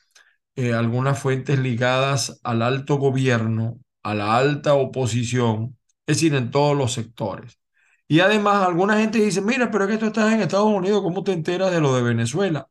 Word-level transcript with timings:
eh, 0.56 0.74
algunas 0.74 1.20
fuentes 1.20 1.60
ligadas 1.60 2.40
al 2.44 2.62
alto 2.62 2.96
gobierno, 2.98 3.80
a 4.04 4.16
la 4.16 4.38
alta 4.38 4.74
oposición, 4.76 5.78
es 6.08 6.18
decir, 6.18 6.34
en 6.36 6.52
todos 6.52 6.78
los 6.78 6.94
sectores. 6.94 7.60
Y 8.08 8.22
además, 8.22 8.68
alguna 8.68 8.98
gente 9.00 9.20
dice, 9.20 9.42
mira, 9.42 9.70
pero 9.72 9.86
es 9.86 9.92
que 9.92 9.98
tú 9.98 10.08
estás 10.08 10.34
en 10.34 10.42
Estados 10.42 10.68
Unidos, 10.68 11.02
¿cómo 11.04 11.24
te 11.24 11.34
enteras 11.34 11.72
de 11.72 11.82
lo 11.82 11.96
de 11.96 12.02
Venezuela? 12.04 12.70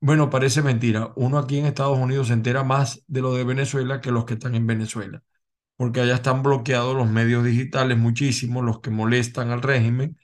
Bueno, 0.00 0.30
parece 0.30 0.62
mentira. 0.62 1.12
Uno 1.16 1.38
aquí 1.38 1.58
en 1.58 1.66
Estados 1.66 1.98
Unidos 1.98 2.28
se 2.28 2.34
entera 2.34 2.64
más 2.64 3.02
de 3.06 3.22
lo 3.22 3.34
de 3.34 3.44
Venezuela 3.44 4.00
que 4.00 4.10
los 4.12 4.24
que 4.24 4.34
están 4.34 4.54
en 4.54 4.66
Venezuela, 4.66 5.22
porque 5.76 6.00
allá 6.00 6.16
están 6.16 6.42
bloqueados 6.42 6.96
los 6.96 7.08
medios 7.10 7.44
digitales 7.44 7.98
muchísimo, 7.98 8.62
los 8.62 8.80
que 8.80 8.90
molestan 8.90 9.50
al 9.50 9.62
régimen, 9.62 10.18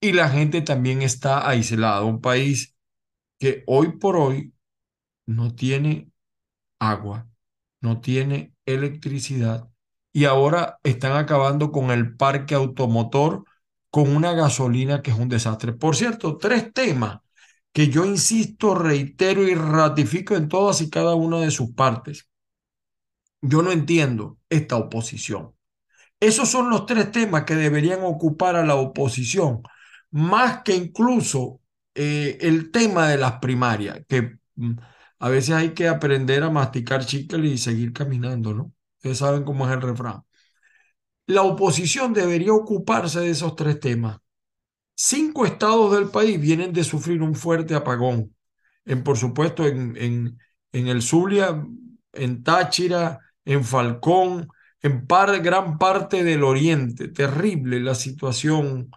y 0.00 0.12
la 0.12 0.28
gente 0.30 0.62
también 0.62 1.02
está 1.02 1.48
aislada. 1.48 2.02
Un 2.04 2.20
país 2.20 2.76
que 3.38 3.64
hoy 3.66 3.98
por 3.98 4.16
hoy 4.16 4.54
no 5.26 5.54
tiene 5.54 6.10
agua, 6.80 7.28
no 7.80 8.00
tiene 8.00 8.54
electricidad 8.66 9.71
y 10.12 10.26
ahora 10.26 10.78
están 10.82 11.16
acabando 11.16 11.72
con 11.72 11.90
el 11.90 12.16
parque 12.16 12.54
automotor 12.54 13.44
con 13.90 14.14
una 14.14 14.32
gasolina 14.32 15.02
que 15.02 15.10
es 15.10 15.18
un 15.18 15.28
desastre. 15.28 15.72
Por 15.72 15.96
cierto, 15.96 16.38
tres 16.38 16.72
temas 16.72 17.20
que 17.72 17.88
yo 17.88 18.04
insisto, 18.04 18.74
reitero 18.74 19.42
y 19.48 19.54
ratifico 19.54 20.34
en 20.36 20.48
todas 20.48 20.80
y 20.82 20.90
cada 20.90 21.14
una 21.14 21.40
de 21.40 21.50
sus 21.50 21.72
partes. 21.72 22.28
Yo 23.40 23.62
no 23.62 23.72
entiendo 23.72 24.38
esta 24.48 24.76
oposición. 24.76 25.54
Esos 26.20 26.48
son 26.50 26.70
los 26.70 26.86
tres 26.86 27.10
temas 27.10 27.44
que 27.44 27.56
deberían 27.56 28.00
ocupar 28.04 28.56
a 28.56 28.64
la 28.64 28.76
oposición, 28.76 29.62
más 30.10 30.62
que 30.62 30.76
incluso 30.76 31.60
eh, 31.94 32.38
el 32.40 32.70
tema 32.70 33.08
de 33.08 33.18
las 33.18 33.34
primarias, 33.40 34.00
que 34.08 34.38
mm, 34.56 34.72
a 35.18 35.28
veces 35.28 35.54
hay 35.54 35.74
que 35.74 35.88
aprender 35.88 36.42
a 36.44 36.50
masticar 36.50 37.04
chicle 37.04 37.48
y 37.48 37.58
seguir 37.58 37.92
caminando, 37.92 38.54
¿no? 38.54 38.72
Ustedes 39.02 39.18
saben 39.18 39.42
cómo 39.42 39.66
es 39.66 39.72
el 39.72 39.82
refrán. 39.82 40.22
La 41.26 41.42
oposición 41.42 42.12
debería 42.12 42.52
ocuparse 42.52 43.20
de 43.20 43.30
esos 43.30 43.56
tres 43.56 43.80
temas. 43.80 44.18
Cinco 44.94 45.46
estados 45.46 45.92
del 45.92 46.10
país 46.10 46.40
vienen 46.40 46.72
de 46.72 46.84
sufrir 46.84 47.22
un 47.22 47.34
fuerte 47.34 47.74
apagón. 47.74 48.36
En, 48.84 49.02
por 49.04 49.18
supuesto, 49.18 49.66
en, 49.66 49.96
en, 49.96 50.38
en 50.72 50.88
el 50.88 51.02
Zulia, 51.02 51.64
en 52.12 52.44
Táchira, 52.44 53.20
en 53.44 53.64
Falcón, 53.64 54.48
en 54.82 55.06
gran 55.42 55.78
parte 55.78 56.24
del 56.24 56.44
oriente. 56.44 57.08
Terrible 57.08 57.80
la 57.80 57.94
situación 57.96 58.90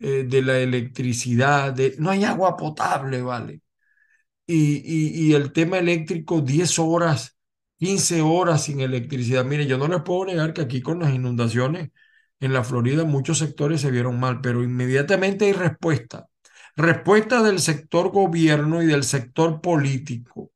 eh, 0.00 0.24
de 0.28 0.42
la 0.42 0.58
electricidad. 0.58 1.72
De, 1.72 1.96
no 1.98 2.10
hay 2.10 2.24
agua 2.24 2.56
potable, 2.56 3.22
¿vale? 3.22 3.60
Y, 4.46 4.76
y, 4.84 5.28
y 5.30 5.34
el 5.34 5.52
tema 5.52 5.78
eléctrico, 5.78 6.40
10 6.40 6.78
horas 6.78 7.33
15 7.84 8.22
horas 8.22 8.64
sin 8.64 8.80
electricidad. 8.80 9.44
Mire, 9.44 9.66
yo 9.66 9.76
no 9.76 9.88
les 9.88 10.00
puedo 10.02 10.24
negar 10.24 10.54
que 10.54 10.62
aquí 10.62 10.80
con 10.80 11.00
las 11.00 11.12
inundaciones 11.12 11.90
en 12.40 12.54
la 12.54 12.64
Florida 12.64 13.04
muchos 13.04 13.38
sectores 13.38 13.82
se 13.82 13.90
vieron 13.90 14.18
mal, 14.18 14.40
pero 14.40 14.62
inmediatamente 14.62 15.44
hay 15.44 15.52
respuesta. 15.52 16.26
Respuesta 16.76 17.42
del 17.42 17.60
sector 17.60 18.10
gobierno 18.10 18.82
y 18.82 18.86
del 18.86 19.04
sector 19.04 19.60
político. 19.60 20.50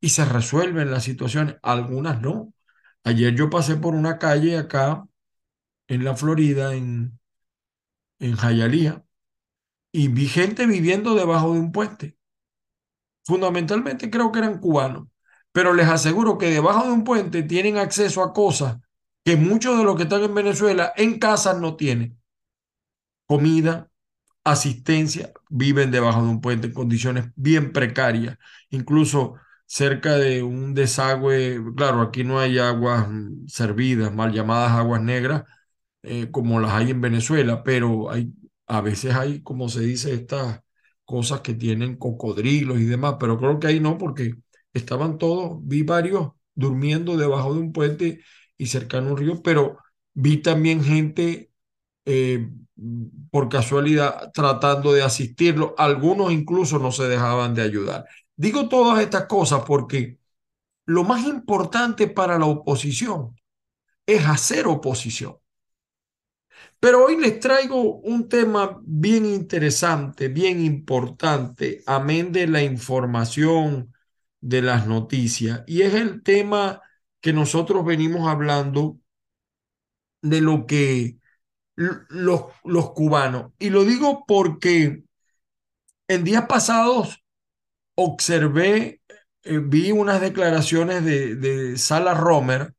Y 0.00 0.08
se 0.10 0.24
resuelven 0.24 0.90
las 0.90 1.04
situaciones, 1.04 1.56
algunas 1.62 2.22
no. 2.22 2.54
Ayer 3.04 3.34
yo 3.34 3.50
pasé 3.50 3.76
por 3.76 3.94
una 3.94 4.18
calle 4.18 4.56
acá 4.56 5.04
en 5.88 6.04
la 6.04 6.16
Florida, 6.16 6.74
en, 6.74 7.18
en 8.20 8.36
y 9.92 10.08
vi 10.08 10.28
gente 10.28 10.66
viviendo 10.66 11.14
debajo 11.14 11.52
de 11.52 11.60
un 11.60 11.72
puente. 11.72 12.16
Fundamentalmente 13.24 14.10
creo 14.10 14.30
que 14.32 14.40
eran 14.40 14.58
cubanos 14.60 15.09
pero 15.52 15.72
les 15.74 15.88
aseguro 15.88 16.38
que 16.38 16.50
debajo 16.50 16.86
de 16.86 16.92
un 16.92 17.04
puente 17.04 17.42
tienen 17.42 17.78
acceso 17.78 18.22
a 18.22 18.32
cosas 18.32 18.78
que 19.24 19.36
muchos 19.36 19.78
de 19.78 19.84
los 19.84 19.96
que 19.96 20.04
están 20.04 20.22
en 20.22 20.34
Venezuela 20.34 20.92
en 20.96 21.18
casa 21.18 21.54
no 21.54 21.76
tienen. 21.76 22.18
Comida, 23.26 23.90
asistencia, 24.44 25.32
viven 25.50 25.90
debajo 25.90 26.22
de 26.24 26.30
un 26.30 26.40
puente 26.40 26.68
en 26.68 26.74
condiciones 26.74 27.26
bien 27.36 27.72
precarias, 27.72 28.38
incluso 28.70 29.36
cerca 29.66 30.16
de 30.18 30.42
un 30.42 30.74
desagüe, 30.74 31.60
claro, 31.76 32.02
aquí 32.02 32.24
no 32.24 32.40
hay 32.40 32.58
aguas 32.58 33.08
mm, 33.08 33.46
servidas, 33.48 34.12
mal 34.14 34.32
llamadas 34.32 34.72
aguas 34.72 35.02
negras, 35.02 35.44
eh, 36.02 36.30
como 36.30 36.60
las 36.60 36.72
hay 36.72 36.90
en 36.90 37.00
Venezuela, 37.00 37.62
pero 37.64 38.10
hay, 38.10 38.32
a 38.66 38.80
veces 38.80 39.14
hay, 39.14 39.42
como 39.42 39.68
se 39.68 39.80
dice, 39.82 40.14
estas 40.14 40.62
cosas 41.04 41.40
que 41.42 41.54
tienen 41.54 41.96
cocodrilos 41.96 42.80
y 42.80 42.84
demás, 42.84 43.16
pero 43.20 43.38
creo 43.38 43.58
que 43.60 43.68
ahí 43.68 43.80
no, 43.80 43.98
porque 43.98 44.34
estaban 44.72 45.18
todos, 45.18 45.58
vi 45.62 45.82
varios 45.82 46.32
durmiendo 46.54 47.16
debajo 47.16 47.54
de 47.54 47.60
un 47.60 47.72
puente 47.72 48.20
y 48.56 48.66
cercano 48.66 49.08
a 49.08 49.12
un 49.12 49.18
río, 49.18 49.42
pero 49.42 49.78
vi 50.14 50.38
también 50.38 50.84
gente 50.84 51.52
eh, 52.04 52.48
por 53.30 53.48
casualidad 53.48 54.30
tratando 54.32 54.92
de 54.92 55.02
asistirlo. 55.02 55.74
Algunos 55.78 56.32
incluso 56.32 56.78
no 56.78 56.92
se 56.92 57.04
dejaban 57.08 57.54
de 57.54 57.62
ayudar. 57.62 58.06
Digo 58.36 58.68
todas 58.68 59.00
estas 59.00 59.26
cosas 59.26 59.62
porque 59.66 60.18
lo 60.86 61.04
más 61.04 61.26
importante 61.26 62.08
para 62.08 62.38
la 62.38 62.46
oposición 62.46 63.36
es 64.06 64.24
hacer 64.26 64.66
oposición. 64.66 65.36
Pero 66.78 67.04
hoy 67.04 67.16
les 67.18 67.38
traigo 67.40 67.96
un 68.00 68.28
tema 68.28 68.80
bien 68.82 69.26
interesante, 69.26 70.28
bien 70.28 70.64
importante, 70.64 71.82
amén 71.86 72.32
de 72.32 72.46
la 72.46 72.62
información 72.62 73.92
de 74.40 74.62
las 74.62 74.86
noticias 74.86 75.62
y 75.66 75.82
es 75.82 75.94
el 75.94 76.22
tema 76.22 76.82
que 77.20 77.32
nosotros 77.32 77.84
venimos 77.84 78.28
hablando 78.28 78.98
de 80.22 80.40
lo 80.40 80.66
que 80.66 81.18
los, 81.76 82.42
los 82.64 82.92
cubanos. 82.92 83.52
Y 83.58 83.70
lo 83.70 83.84
digo 83.84 84.24
porque 84.26 85.04
en 86.08 86.24
días 86.24 86.46
pasados 86.46 87.22
observé, 87.96 89.02
eh, 89.44 89.58
vi 89.60 89.92
unas 89.92 90.20
declaraciones 90.20 91.04
de, 91.04 91.36
de 91.36 91.78
Sala 91.78 92.14
Romer, 92.14 92.74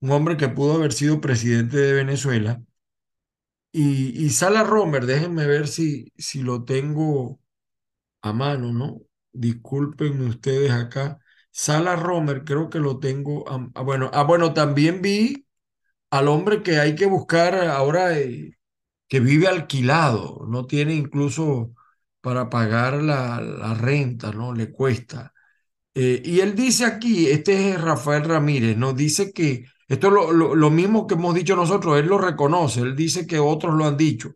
un 0.00 0.12
hombre 0.12 0.38
que 0.38 0.48
pudo 0.48 0.74
haber 0.74 0.92
sido 0.92 1.20
presidente 1.22 1.78
de 1.78 1.94
Venezuela. 1.94 2.62
Y, 3.72 4.24
y 4.26 4.30
Sala 4.30 4.64
Romer, 4.64 5.06
déjenme 5.06 5.46
ver 5.46 5.68
si, 5.68 6.12
si 6.18 6.42
lo 6.42 6.64
tengo 6.64 7.40
a 8.22 8.32
mano, 8.32 8.72
¿no? 8.72 9.02
Discúlpenme 9.32 10.26
ustedes 10.28 10.70
acá. 10.72 11.18
Sala 11.50 11.96
Romer, 11.96 12.44
creo 12.44 12.68
que 12.70 12.78
lo 12.78 12.98
tengo. 12.98 13.44
ah, 13.48 13.82
bueno, 13.82 14.10
ah, 14.12 14.22
bueno, 14.24 14.52
también 14.54 15.02
vi 15.02 15.46
al 16.10 16.28
hombre 16.28 16.62
que 16.62 16.78
hay 16.80 16.94
que 16.96 17.06
buscar 17.06 17.54
ahora, 17.56 18.18
eh, 18.18 18.52
que 19.08 19.20
vive 19.20 19.48
alquilado, 19.48 20.46
no 20.48 20.66
tiene 20.66 20.94
incluso 20.94 21.74
para 22.20 22.50
pagar 22.50 23.02
la, 23.02 23.40
la 23.40 23.74
renta, 23.74 24.32
¿no? 24.32 24.54
Le 24.54 24.72
cuesta. 24.72 25.32
Eh, 25.94 26.22
y 26.24 26.40
él 26.40 26.54
dice 26.56 26.84
aquí, 26.86 27.28
este 27.28 27.70
es 27.72 27.80
Rafael 27.80 28.24
Ramírez, 28.24 28.76
¿no? 28.76 28.92
Dice 28.94 29.32
que 29.32 29.66
esto 29.88 30.08
es 30.08 30.12
lo, 30.14 30.54
lo 30.54 30.70
mismo 30.70 31.06
que 31.06 31.14
hemos 31.14 31.34
dicho 31.34 31.56
nosotros, 31.56 31.98
él 31.98 32.06
lo 32.06 32.18
reconoce, 32.18 32.80
él 32.82 32.96
dice 32.96 33.26
que 33.26 33.38
otros 33.40 33.74
lo 33.74 33.86
han 33.86 33.96
dicho. 33.96 34.34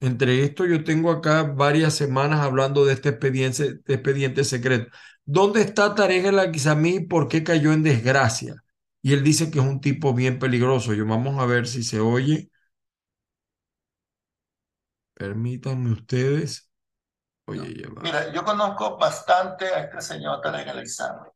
Entre 0.00 0.44
esto 0.44 0.66
yo 0.66 0.84
tengo 0.84 1.10
acá 1.10 1.42
varias 1.42 1.94
semanas 1.94 2.40
hablando 2.40 2.84
de 2.84 2.92
este 2.92 3.10
expediente, 3.10 3.80
expediente 3.86 4.44
secreto. 4.44 4.90
¿Dónde 5.24 5.62
está 5.62 5.94
Tarek 5.94 6.26
El 6.26 6.86
y 6.86 7.00
por 7.06 7.28
qué 7.28 7.42
cayó 7.42 7.72
en 7.72 7.82
desgracia? 7.82 8.62
Y 9.02 9.12
él 9.14 9.24
dice 9.24 9.50
que 9.50 9.58
es 9.58 9.64
un 9.64 9.80
tipo 9.80 10.12
bien 10.14 10.38
peligroso. 10.38 10.92
Yo 10.92 11.06
vamos 11.06 11.40
a 11.40 11.46
ver 11.46 11.66
si 11.66 11.82
se 11.82 12.00
oye. 12.00 12.50
Permítanme 15.14 15.92
ustedes. 15.92 16.70
Oye. 17.46 17.86
Mira, 18.02 18.32
yo 18.32 18.44
conozco 18.44 18.98
bastante 18.98 19.66
a 19.66 19.84
este 19.84 20.00
señor 20.00 20.40
Tarek 20.40 20.68
Aguizamí. 20.68 21.28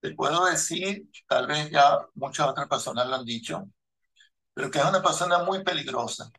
Te 0.00 0.14
puedo 0.14 0.46
decir, 0.46 1.08
tal 1.28 1.46
vez 1.46 1.70
ya 1.70 1.98
muchas 2.14 2.48
otras 2.48 2.66
personas 2.66 3.06
lo 3.06 3.16
han 3.16 3.24
dicho, 3.24 3.68
pero 4.54 4.70
que 4.70 4.78
es 4.78 4.84
una 4.84 5.02
persona 5.02 5.44
muy 5.44 5.62
peligrosa. 5.62 6.30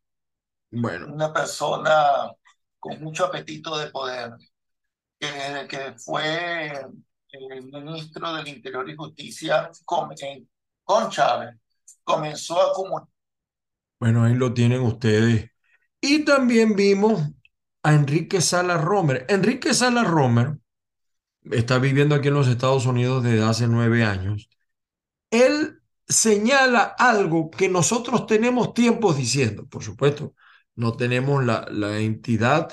Bueno, 0.75 1.07
una 1.13 1.31
persona 1.31 2.31
con 2.79 3.01
mucho 3.01 3.25
apetito 3.25 3.77
de 3.77 3.91
poder, 3.91 4.31
que, 5.19 5.67
que 5.69 5.93
fue 5.97 6.71
el 7.29 7.63
ministro 7.63 8.33
del 8.33 8.47
Interior 8.47 8.89
y 8.89 8.95
Justicia 8.95 9.71
con, 9.85 10.09
con 10.83 11.09
Chávez, 11.09 11.55
comenzó 12.03 12.61
a 12.61 12.71
acumular. 12.71 13.07
bueno, 13.99 14.23
ahí 14.23 14.35
lo 14.35 14.53
tienen 14.53 14.81
ustedes. 14.81 15.49
Y 16.01 16.25
también 16.25 16.75
vimos 16.75 17.21
a 17.83 17.93
Enrique 17.93 18.41
Sala 18.41 18.77
Romer. 18.77 19.25
Enrique 19.29 19.73
Sala 19.73 20.03
Romer 20.03 20.57
está 21.51 21.79
viviendo 21.79 22.15
aquí 22.15 22.29
en 22.29 22.33
los 22.35 22.47
Estados 22.47 22.85
Unidos 22.85 23.23
desde 23.23 23.43
hace 23.43 23.67
nueve 23.67 24.03
años. 24.03 24.49
Él 25.31 25.81
señala 26.07 26.83
algo 26.97 27.49
que 27.51 27.69
nosotros 27.69 28.27
tenemos 28.27 28.73
tiempos 28.73 29.17
diciendo, 29.17 29.65
por 29.67 29.83
supuesto, 29.83 30.35
no 30.75 30.93
tenemos 30.97 31.43
la, 31.45 31.67
la 31.71 31.99
entidad 31.99 32.69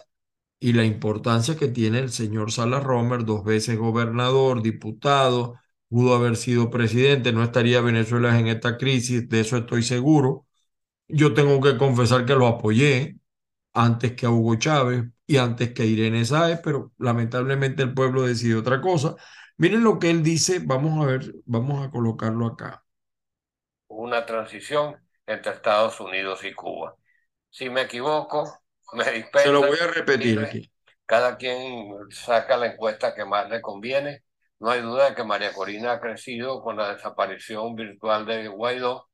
y 0.59 0.73
la 0.75 0.85
importancia 0.85 1.57
que 1.57 1.69
tiene 1.69 2.01
el 2.01 2.11
señor 2.11 2.53
Sala 2.53 2.81
Romer, 2.81 3.25
dos 3.25 3.45
veces 3.45 3.79
gobernador, 3.79 4.63
diputado, 4.63 5.57
pudo 5.89 6.15
haber 6.15 6.37
sido 6.37 6.71
presidente, 6.71 7.33
no 7.33 7.43
estaría 7.45 7.81
Venezuela 7.81 8.39
en 8.39 8.49
esta 8.49 8.77
crisis, 8.79 9.29
de 9.29 9.41
eso 9.41 9.57
estoy 9.59 9.83
seguro. 9.83 10.47
Yo 11.09 11.35
tengo 11.35 11.61
que 11.61 11.77
confesar 11.79 12.25
que 12.27 12.35
lo 12.35 12.47
apoyé 12.47 13.19
antes 13.75 14.15
que 14.15 14.27
a 14.27 14.31
Hugo 14.31 14.57
Chávez 14.57 15.05
y 15.27 15.39
antes 15.39 15.73
que 15.75 15.83
a 15.83 15.87
Irene 15.87 16.25
Sáez, 16.25 16.61
pero 16.65 16.93
lamentablemente 16.99 17.83
el 17.83 17.95
pueblo 17.95 18.23
decidió 18.25 18.61
otra 18.61 18.81
cosa. 18.81 19.17
Miren 19.59 19.85
lo 19.85 19.99
que 19.99 20.11
él 20.11 20.23
dice, 20.23 20.61
vamos 20.65 21.03
a 21.03 21.07
ver, 21.07 21.35
vamos 21.47 21.87
a 21.87 21.91
colocarlo 21.91 22.47
acá. 22.47 22.85
Una 23.89 24.25
transición 24.25 24.97
entre 25.27 25.53
Estados 25.53 26.01
Unidos 26.01 26.43
y 26.45 26.55
Cuba. 26.55 26.97
Si 27.51 27.69
me 27.69 27.83
equivoco, 27.83 28.61
me 28.95 29.11
dispensa. 29.11 29.49
Se 29.49 29.53
lo 29.53 29.61
voy 29.61 29.79
a 29.81 29.87
repetir 29.89 30.41
aquí. 30.41 30.71
Cada 31.07 31.37
quien 31.37 32.11
saca 32.11 32.57
la 32.57 32.67
encuesta 32.67 33.15
que 33.15 33.25
más 33.25 33.49
le 33.51 33.61
conviene. 33.61 34.23
No 34.61 34.71
hay 34.71 34.81
duda 34.83 35.11
de 35.11 35.15
que 35.17 35.25
María 35.25 35.53
Corina 35.53 35.93
ha 35.93 36.01
crecido 36.01 36.63
con 36.63 36.77
la 36.77 36.95
desaparición 36.95 37.75
virtual 37.75 38.27
de 38.27 38.49
Guaidó, 38.49 39.09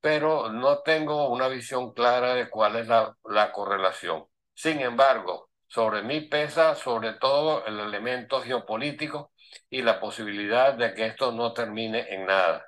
pero 0.00 0.50
no 0.50 0.80
tengo 0.80 1.30
una 1.30 1.48
visión 1.48 1.92
clara 1.92 2.34
de 2.34 2.48
cuál 2.50 2.76
es 2.76 2.88
la, 2.88 3.16
la 3.24 3.52
correlación. 3.52 4.24
Sin 4.54 4.80
embargo, 4.80 5.50
sobre 5.68 6.02
mí 6.02 6.22
pesa 6.22 6.74
sobre 6.74 7.14
todo 7.14 7.64
el 7.66 7.78
elemento 7.80 8.40
geopolítico 8.42 9.32
y 9.70 9.82
la 9.82 10.00
posibilidad 10.00 10.74
de 10.74 10.94
que 10.94 11.06
esto 11.06 11.32
no 11.32 11.52
termine 11.52 12.06
en 12.14 12.26
nada, 12.26 12.66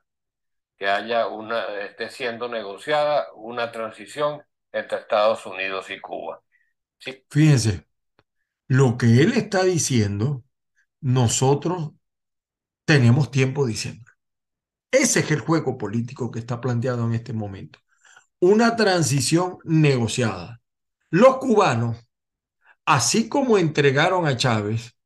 que 0.78 0.88
haya 0.88 1.28
una, 1.28 1.80
esté 1.80 2.10
siendo 2.10 2.48
negociada 2.48 3.28
una 3.34 3.72
transición 3.72 4.42
entre 4.78 4.99
Estados 4.99 5.46
Unidos 5.46 5.90
y 5.90 6.00
Cuba. 6.00 6.43
Fíjense, 7.31 7.87
lo 8.69 8.96
que 8.96 9.23
él 9.23 9.32
está 9.32 9.64
diciendo, 9.64 10.44
nosotros 11.00 11.93
tenemos 12.84 13.31
tiempo 13.31 13.67
diciendo. 13.67 14.11
Ese 14.90 15.20
es 15.20 15.31
el 15.31 15.40
juego 15.40 15.78
político 15.78 16.31
que 16.31 16.38
está 16.38 16.61
planteado 16.61 17.06
en 17.06 17.14
este 17.14 17.32
momento. 17.32 17.78
Una 18.38 18.76
transición 18.76 19.58
negociada. 19.64 20.61
Los 21.11 21.38
cubanos, 21.38 21.96
así 22.84 23.29
como 23.29 23.58
entregaron 23.58 24.26
a 24.26 24.37
Chávez, 24.37 24.96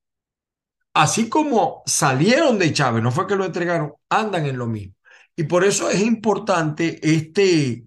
así 0.94 1.28
como 1.28 1.82
salieron 1.86 2.58
de 2.58 2.72
Chávez, 2.72 3.02
no 3.02 3.12
fue 3.12 3.26
que 3.26 3.36
lo 3.36 3.44
entregaron, 3.44 3.94
andan 4.08 4.46
en 4.46 4.58
lo 4.58 4.66
mismo. 4.66 4.94
Y 5.36 5.44
por 5.44 5.64
eso 5.64 5.88
es 5.90 6.00
importante 6.00 6.98
este 7.02 7.86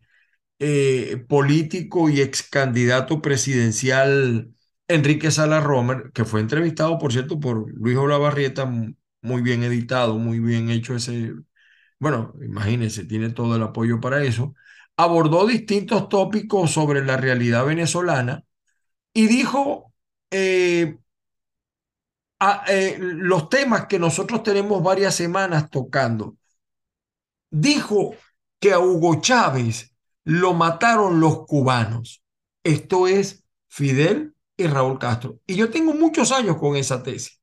eh, 0.66 1.18
político 1.28 2.10
y 2.10 2.22
ex 2.22 2.44
candidato 2.44 3.22
presidencial 3.22 4.54
Enrique 4.88 5.30
Sala 5.32 5.60
Romer, 5.60 6.12
que 6.14 6.24
fue 6.26 6.40
entrevistado, 6.40 6.98
por 7.00 7.12
cierto, 7.12 7.40
por 7.40 7.70
Luis 7.74 7.98
Olavarrieta, 7.98 8.66
muy 9.22 9.42
bien 9.42 9.64
editado, 9.64 10.18
muy 10.18 10.40
bien 10.40 10.70
hecho 10.70 10.96
ese, 10.96 11.34
bueno, 12.00 12.34
imagínense, 12.42 13.06
tiene 13.06 13.30
todo 13.32 13.56
el 13.58 13.64
apoyo 13.64 14.00
para 14.00 14.24
eso, 14.24 14.56
abordó 14.98 15.46
distintos 15.48 16.10
tópicos 16.10 16.72
sobre 16.72 17.04
la 17.06 17.18
realidad 17.18 17.66
venezolana 17.66 18.44
y 19.14 19.28
dijo 19.28 19.94
eh, 20.32 20.98
a, 22.40 22.64
eh, 22.70 22.98
los 23.00 23.50
temas 23.50 23.88
que 23.88 24.00
nosotros 24.00 24.44
tenemos 24.44 24.82
varias 24.84 25.16
semanas 25.16 25.70
tocando. 25.70 26.38
Dijo 27.52 28.16
que 28.60 28.74
a 28.74 28.80
Hugo 28.80 29.22
Chávez 29.22 29.93
lo 30.24 30.54
mataron 30.54 31.20
los 31.20 31.46
cubanos. 31.46 32.24
Esto 32.64 33.08
es 33.08 33.44
Fidel 33.68 34.34
y 34.58 34.68
Raúl 34.68 35.00
Castro. 35.00 35.40
Y 35.48 35.56
yo 35.56 35.70
tengo 35.70 35.94
muchos 35.94 36.32
años 36.32 36.58
con 36.58 36.76
esa 36.76 37.04
tesis. 37.04 37.42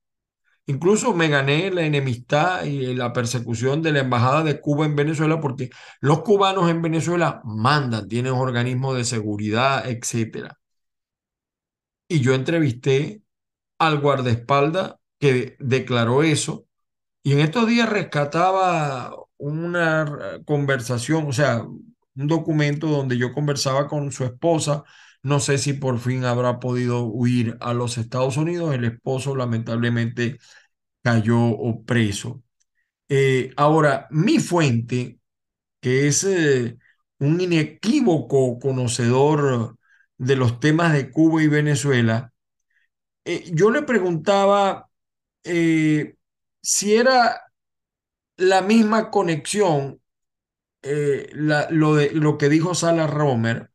Incluso 0.67 1.15
me 1.15 1.29
gané 1.29 1.71
la 1.71 1.83
enemistad 1.83 2.65
y 2.65 2.95
la 2.95 3.13
persecución 3.13 3.83
de 3.83 3.93
la 3.93 4.01
Embajada 4.01 4.45
de 4.45 4.61
Cuba 4.61 4.87
en 4.87 4.95
Venezuela 4.95 5.41
porque 5.41 5.71
los 6.01 6.23
cubanos 6.23 6.71
en 6.71 6.81
Venezuela 6.83 7.41
mandan, 7.45 8.09
tienen 8.09 8.35
organismos 8.35 8.97
de 8.97 9.05
seguridad, 9.05 9.89
etc. 9.89 10.55
Y 12.09 12.21
yo 12.21 12.35
entrevisté 12.35 13.23
al 13.79 14.01
guardaespaldas 14.01 14.95
que 15.19 15.57
declaró 15.59 16.23
eso 16.23 16.67
y 17.23 17.33
en 17.33 17.41
estos 17.41 17.69
días 17.69 17.89
rescataba 17.89 19.15
una 19.37 20.41
conversación, 20.47 21.27
o 21.29 21.33
sea, 21.33 21.65
un 22.21 22.29
documento 22.29 22.87
donde 22.89 23.19
yo 23.19 23.33
conversaba 23.33 23.89
con 23.89 24.13
su 24.13 24.25
esposa. 24.25 24.85
No 25.23 25.41
sé 25.41 25.59
si 25.59 25.75
por 25.75 25.99
fin 25.99 26.25
habrá 26.25 26.61
podido 26.61 27.05
huir 27.05 27.57
a 27.61 27.75
los 27.75 27.99
Estados 27.99 28.37
Unidos. 28.37 28.75
El 28.75 28.85
esposo 28.85 29.37
lamentablemente 29.37 30.39
cayó 31.03 31.57
preso. 31.87 32.43
Eh, 33.09 33.53
ahora, 33.57 34.07
mi 34.11 34.39
fuente, 34.39 35.19
que 35.81 36.09
es 36.09 36.25
eh, 36.25 36.79
un 37.19 37.41
inequívoco 37.41 38.59
conocedor 38.59 39.77
de 40.19 40.37
los 40.37 40.61
temas 40.61 40.93
de 40.93 41.11
Cuba 41.11 41.43
y 41.43 41.49
Venezuela, 41.49 42.33
eh, 43.25 43.51
yo 43.53 43.71
le 43.71 43.83
preguntaba 43.83 44.89
si 46.63 46.95
era 46.95 47.43
la 48.37 48.63
misma 48.63 49.11
conexión, 49.11 50.00
eh, 50.83 51.29
lo, 51.35 51.95
de, 51.97 52.11
lo 52.13 52.39
que 52.39 52.49
dijo 52.49 52.75
Sala 52.75 53.07
Romer, 53.07 53.71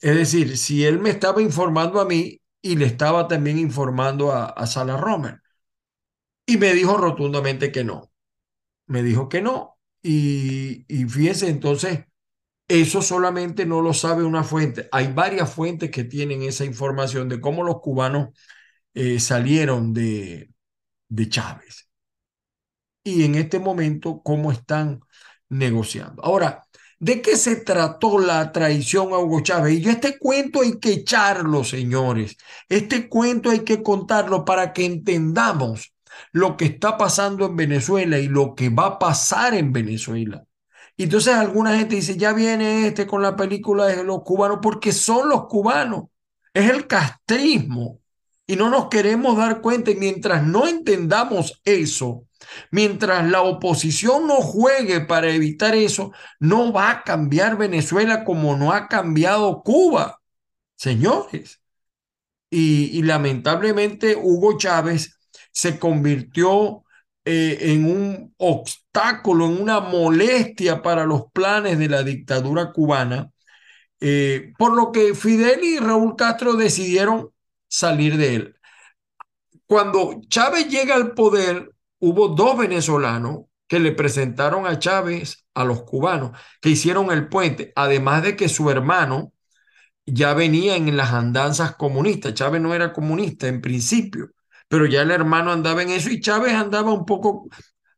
es 0.00 0.16
decir, 0.16 0.56
si 0.58 0.84
él 0.84 0.98
me 1.00 1.10
estaba 1.10 1.42
informando 1.42 2.00
a 2.00 2.04
mí 2.06 2.40
y 2.62 2.76
le 2.76 2.86
estaba 2.86 3.28
también 3.28 3.58
informando 3.58 4.32
a, 4.32 4.46
a 4.46 4.66
Sala 4.66 4.96
Romer. 4.96 5.40
Y 6.46 6.56
me 6.58 6.72
dijo 6.74 6.96
rotundamente 6.96 7.72
que 7.72 7.84
no. 7.84 8.10
Me 8.88 9.02
dijo 9.04 9.28
que 9.28 9.42
no. 9.42 9.78
Y, 10.02 10.86
y 10.88 11.06
fíjense, 11.06 11.48
entonces, 11.50 12.06
Eso 12.68 13.02
solamente 13.02 13.66
no 13.66 13.82
lo 13.82 13.94
sabe 13.94 14.24
una 14.24 14.44
fuente. 14.44 14.88
Hay 14.92 15.12
varias 15.12 15.52
fuentes 15.54 15.90
que 15.90 16.04
tienen 16.04 16.42
esa 16.42 16.64
información 16.64 17.28
de 17.28 17.40
cómo 17.40 17.64
los 17.64 17.80
cubanos 17.80 18.30
eh, 18.94 19.20
salieron 19.20 19.94
de, 19.94 20.50
de 21.08 21.28
Chávez. 21.30 21.88
Y 23.04 23.24
en 23.24 23.36
este 23.36 23.58
momento, 23.60 24.20
cómo 24.22 24.50
están 24.52 25.00
negociando. 25.48 26.22
Ahora, 26.24 26.64
¿de 26.98 27.22
qué 27.22 27.36
se 27.36 27.56
trató 27.56 28.18
la 28.18 28.52
traición 28.52 29.12
a 29.12 29.18
Hugo 29.18 29.40
Chávez? 29.40 29.80
Y 29.80 29.88
este 29.88 30.18
cuento 30.18 30.62
hay 30.62 30.78
que 30.78 30.92
echarlo, 30.92 31.64
señores. 31.64 32.36
Este 32.68 33.08
cuento 33.08 33.50
hay 33.50 33.60
que 33.60 33.82
contarlo 33.82 34.44
para 34.44 34.72
que 34.72 34.84
entendamos 34.84 35.92
lo 36.32 36.56
que 36.56 36.66
está 36.66 36.96
pasando 36.96 37.46
en 37.46 37.56
Venezuela 37.56 38.18
y 38.18 38.28
lo 38.28 38.54
que 38.54 38.70
va 38.70 38.86
a 38.86 38.98
pasar 38.98 39.54
en 39.54 39.72
Venezuela. 39.72 40.44
Y 40.96 41.04
entonces 41.04 41.34
alguna 41.34 41.76
gente 41.76 41.96
dice, 41.96 42.16
ya 42.16 42.32
viene 42.32 42.86
este 42.86 43.06
con 43.06 43.20
la 43.22 43.36
película 43.36 43.86
de 43.86 44.02
los 44.02 44.22
cubanos, 44.22 44.60
porque 44.62 44.92
son 44.92 45.28
los 45.28 45.46
cubanos. 45.46 46.04
Es 46.54 46.70
el 46.70 46.86
castrismo. 46.86 48.00
Y 48.46 48.56
no 48.56 48.70
nos 48.70 48.88
queremos 48.88 49.36
dar 49.36 49.60
cuenta. 49.60 49.90
Y 49.90 49.96
mientras 49.96 50.42
no 50.42 50.66
entendamos 50.66 51.60
eso, 51.64 52.24
mientras 52.70 53.28
la 53.30 53.42
oposición 53.42 54.26
no 54.26 54.36
juegue 54.36 55.00
para 55.00 55.30
evitar 55.30 55.74
eso, 55.74 56.12
no 56.40 56.72
va 56.72 56.90
a 56.90 57.02
cambiar 57.02 57.56
Venezuela 57.56 58.24
como 58.24 58.56
no 58.56 58.72
ha 58.72 58.88
cambiado 58.88 59.62
Cuba, 59.62 60.20
señores. 60.76 61.60
Y, 62.50 63.02
lamentablemente 63.02 64.16
Hugo 64.16 64.56
Chávez 64.56 65.18
se 65.52 65.78
convirtió 65.78 66.84
eh, 67.24 67.58
en 67.72 67.84
un 67.86 68.34
obstáculo, 68.38 69.46
en 69.46 69.60
una 69.60 69.80
molestia 69.80 70.80
para 70.82 71.04
los 71.04 71.24
planes 71.32 71.78
de 71.78 71.88
la 71.88 72.02
dictadura 72.02 72.72
cubana, 72.72 73.30
eh, 74.00 74.52
por 74.58 74.74
lo 74.76 74.92
que 74.92 75.14
Fidel 75.14 75.64
y 75.64 75.78
Raúl 75.78 76.16
Castro 76.16 76.54
decidieron 76.54 77.30
salir 77.68 78.16
de 78.16 78.34
él. 78.36 78.56
Cuando 79.66 80.20
Chávez 80.28 80.68
llega 80.68 80.94
al 80.94 81.14
poder, 81.14 81.72
hubo 81.98 82.28
dos 82.28 82.58
venezolanos 82.58 83.44
que 83.68 83.80
le 83.80 83.92
presentaron 83.92 84.66
a 84.66 84.78
Chávez 84.78 85.46
a 85.54 85.64
los 85.64 85.82
cubanos, 85.82 86.38
que 86.60 86.70
hicieron 86.70 87.10
el 87.10 87.28
puente, 87.28 87.72
además 87.74 88.22
de 88.22 88.36
que 88.36 88.48
su 88.48 88.70
hermano 88.70 89.32
ya 90.06 90.34
venía 90.34 90.76
en 90.76 90.96
las 90.96 91.12
andanzas 91.12 91.74
comunistas. 91.76 92.34
Chávez 92.34 92.60
no 92.60 92.74
era 92.74 92.92
comunista 92.92 93.48
en 93.48 93.60
principio, 93.60 94.30
pero 94.68 94.86
ya 94.86 95.02
el 95.02 95.10
hermano 95.10 95.52
andaba 95.52 95.82
en 95.82 95.90
eso 95.90 96.10
y 96.10 96.20
Chávez 96.20 96.54
andaba 96.54 96.92
un 96.92 97.04
poco, 97.04 97.48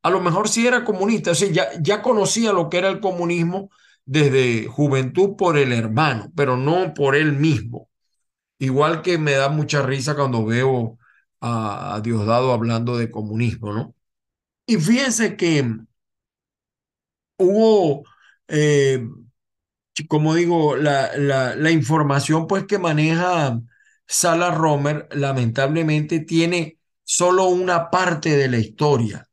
a 0.02 0.10
lo 0.10 0.20
mejor 0.20 0.48
sí 0.48 0.66
era 0.66 0.84
comunista, 0.84 1.32
o 1.32 1.34
sea, 1.34 1.50
ya, 1.50 1.68
ya 1.80 2.02
conocía 2.02 2.52
lo 2.52 2.68
que 2.68 2.78
era 2.78 2.88
el 2.88 3.00
comunismo 3.00 3.70
desde 4.06 4.66
juventud 4.66 5.36
por 5.36 5.58
el 5.58 5.72
hermano, 5.72 6.32
pero 6.34 6.56
no 6.56 6.94
por 6.94 7.14
él 7.14 7.32
mismo. 7.34 7.90
Igual 8.58 9.02
que 9.02 9.18
me 9.18 9.32
da 9.32 9.48
mucha 9.50 9.82
risa 9.82 10.16
cuando 10.16 10.44
veo 10.44 10.98
a, 11.40 12.00
Diosdado 12.02 12.52
hablando 12.52 12.96
de 12.96 13.10
comunismo, 13.10 13.72
¿no? 13.72 13.94
Y 14.66 14.76
fíjense 14.76 15.36
que 15.36 15.64
hubo, 17.38 18.04
eh, 18.48 19.06
como 20.08 20.34
digo, 20.34 20.76
la, 20.76 21.16
la, 21.16 21.70
información 21.70 22.46
pues 22.46 22.64
que 22.64 22.78
maneja 22.78 23.60
Sala 24.06 24.50
Romer 24.50 25.08
lamentablemente 25.12 26.20
tiene 26.20 26.78
solo 27.04 27.46
una 27.46 27.90
parte 27.90 28.36
de 28.36 28.48
la 28.48 28.58
historia, 28.58 29.28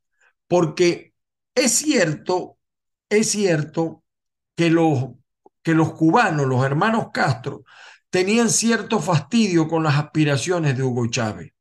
porque 0.47 1.13
es 1.53 1.71
cierto, 1.73 2.57
es 3.09 3.29
cierto 3.31 4.03
que 4.55 4.69
los, 4.69 5.09
que 5.61 5.73
los 5.73 5.93
cubanos, 5.93 6.45
los 6.47 6.65
hermanos 6.65 7.07
Castro, 7.13 7.63
tenían 8.09 8.49
cierto 8.49 8.99
fastidio 8.99 9.67
con 9.67 9.83
las 9.83 9.97
aspiraciones 9.97 10.77
de 10.77 10.83
Hugo 10.83 11.07
Chávez. 11.07 11.54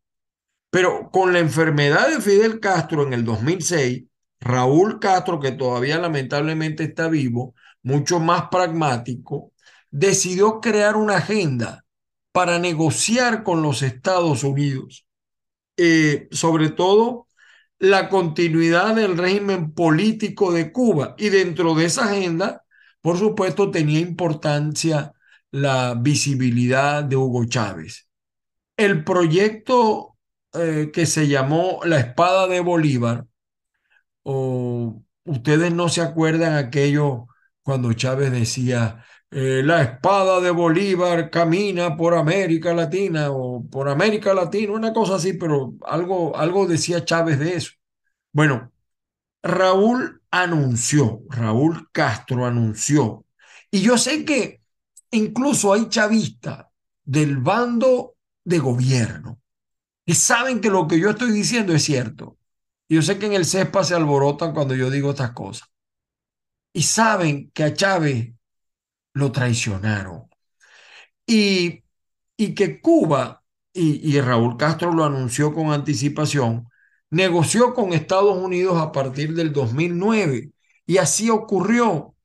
Pero 0.75 1.09
con 1.13 1.33
la 1.33 1.39
enfermedad 1.39 2.09
de 2.09 2.21
Fidel 2.21 2.59
Castro 2.59 3.07
en 3.07 3.13
el 3.13 3.25
2006, 3.25 4.07
Raúl 4.41 4.99
Castro, 4.99 5.39
que 5.39 5.53
todavía 5.53 5.99
lamentablemente 5.99 6.83
está 6.83 7.07
vivo, 7.07 7.55
mucho 7.85 8.19
más 8.19 8.49
pragmático, 8.51 9.53
decidió 9.93 10.61
crear 10.61 10.97
una 10.97 11.19
agenda 11.19 11.85
para 12.33 12.59
negociar 12.59 13.45
con 13.45 13.63
los 13.63 13.83
Estados 13.83 14.43
Unidos, 14.43 15.07
eh, 15.77 16.27
sobre 16.33 16.71
todo 16.71 17.29
la 17.79 18.09
continuidad 18.09 18.97
del 18.97 19.17
régimen 19.17 19.75
político 19.75 20.53
de 20.53 20.73
Cuba. 20.73 21.15
Y 21.17 21.29
dentro 21.29 21.77
de 21.77 21.85
esa 21.85 22.07
agenda, 22.07 22.65
por 23.01 23.17
supuesto, 23.17 23.71
tenía 23.71 24.01
importancia 24.01 25.13
la 25.53 25.95
visibilidad 25.95 27.05
de 27.05 27.15
Hugo 27.15 27.45
Chávez. 27.45 28.09
El 28.77 29.05
proyecto 29.05 30.14
eh, 30.55 30.91
que 30.93 31.07
se 31.07 31.29
llamó 31.29 31.81
La 31.85 31.99
Espada 31.99 32.47
de 32.49 32.61
Bolívar, 32.61 33.27
o 34.23 35.03
ustedes 35.25 35.73
no 35.73 35.89
se 35.89 36.01
acuerdan 36.01 36.55
aquello 36.55 37.27
cuando 37.63 37.93
Chávez 37.93 38.31
decía, 38.31 39.05
eh, 39.31 39.63
la 39.65 39.83
espada 39.83 40.41
de 40.41 40.51
Bolívar 40.51 41.31
camina 41.31 41.97
por 41.97 42.15
América 42.15 42.73
Latina 42.75 43.31
o 43.31 43.65
por 43.69 43.89
América 43.89 44.35
Latina, 44.35 44.73
una 44.73 44.93
cosa 44.93 45.17
así, 45.17 45.33
pero 45.35 45.75
algo, 45.87 46.37
algo 46.37 46.67
decía 46.67 47.05
Chávez 47.05 47.39
de 47.39 47.57
eso. 47.57 47.73
Bueno, 48.33 48.73
Raúl 49.43 50.23
anunció, 50.31 51.23
Raúl 51.31 51.89
Castro 51.93 52.47
anunció, 52.47 53.25
y 53.71 53.81
yo 53.83 53.99
sé 53.99 54.25
que 54.25 54.63
incluso 55.11 55.73
hay 55.73 55.89
chavistas 55.89 56.67
del 57.05 57.39
bando 57.39 58.17
de 58.45 58.59
gobierno 58.59 59.41
que 60.07 60.15
saben 60.15 60.61
que 60.61 60.71
lo 60.71 60.87
que 60.89 60.99
yo 60.99 61.11
estoy 61.11 61.33
diciendo 61.33 61.75
es 61.75 61.85
cierto. 61.85 62.39
Y 62.89 62.97
yo 62.97 63.03
sé 63.03 63.19
que 63.19 63.27
en 63.27 63.35
el 63.35 63.47
CESPA 63.47 63.85
se 63.85 63.95
alborotan 63.95 64.53
cuando 64.55 64.75
yo 64.75 64.91
digo 64.91 65.11
estas 65.11 65.33
cosas. 65.33 65.69
Y 66.73 66.83
saben 66.83 67.51
que 67.55 67.65
a 67.65 67.75
Chávez 67.75 68.33
lo 69.15 69.33
traicionaron. 69.33 70.29
Y, 71.27 71.85
y 72.37 72.55
que 72.55 72.81
Cuba, 72.81 73.45
y, 73.73 74.17
y 74.17 74.21
Raúl 74.21 74.57
Castro 74.57 74.93
lo 74.93 75.05
anunció 75.05 75.53
con 75.55 75.73
anticipación, 75.73 76.69
negoció 77.11 77.75
con 77.75 77.93
Estados 77.93 78.37
Unidos 78.39 78.79
a 78.81 78.93
partir 78.93 79.35
del 79.35 79.53
2009. 79.53 80.53
Y 80.87 80.99
así 80.99 81.31
ocurrió. 81.31 82.17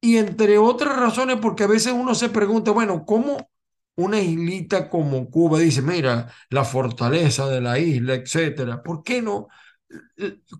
Y 0.00 0.18
entre 0.18 0.58
otras 0.58 0.96
razones, 0.98 1.38
porque 1.42 1.64
a 1.64 1.68
veces 1.68 1.92
uno 1.92 2.14
se 2.14 2.28
pregunta, 2.30 2.70
bueno, 2.72 3.04
¿cómo 3.06 3.50
una 3.96 4.20
islita 4.20 4.88
como 4.88 5.30
Cuba 5.30 5.58
dice, 5.58 5.82
mira, 5.82 6.32
la 6.50 6.64
fortaleza 6.64 7.48
de 7.48 7.60
la 7.60 7.78
isla, 7.78 8.14
etcétera? 8.14 8.82
¿Por 8.82 9.02
qué 9.02 9.22
no? 9.22 9.48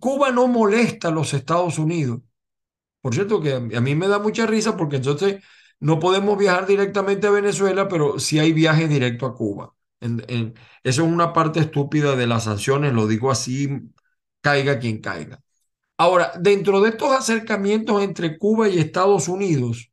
Cuba 0.01 0.31
no 0.31 0.47
molesta 0.49 1.09
a 1.09 1.11
los 1.11 1.35
Estados 1.35 1.79
Unidos. 1.79 2.21
Por 3.01 3.15
cierto, 3.15 3.41
que 3.41 3.55
a 3.55 3.61
mí 3.61 3.95
me 3.95 4.09
da 4.09 4.19
mucha 4.19 4.47
risa 4.47 4.77
porque 4.77 4.97
entonces 4.97 5.43
no 5.81 5.99
podemos 6.01 6.39
viajar 6.39 6.67
directamente 6.67 7.27
a 7.27 7.31
Venezuela, 7.31 7.89
pero 7.89 8.19
sí 8.19 8.39
hay 8.39 8.53
viajes 8.53 8.89
directo 8.89 9.27
a 9.27 9.35
Cuba. 9.35 9.75
Eso 10.01 10.53
es 10.83 10.99
una 10.99 11.33
parte 11.33 11.61
estúpida 11.61 12.17
de 12.17 12.27
las 12.27 12.45
sanciones, 12.45 12.93
lo 12.93 13.07
digo 13.07 13.31
así, 13.31 13.69
caiga 14.41 14.79
quien 14.79 15.01
caiga. 15.01 15.43
Ahora, 15.99 16.33
dentro 16.41 16.81
de 16.81 16.91
estos 16.91 17.13
acercamientos 17.13 18.03
entre 18.03 18.39
Cuba 18.39 18.69
y 18.69 18.79
Estados 18.79 19.29
Unidos, 19.29 19.93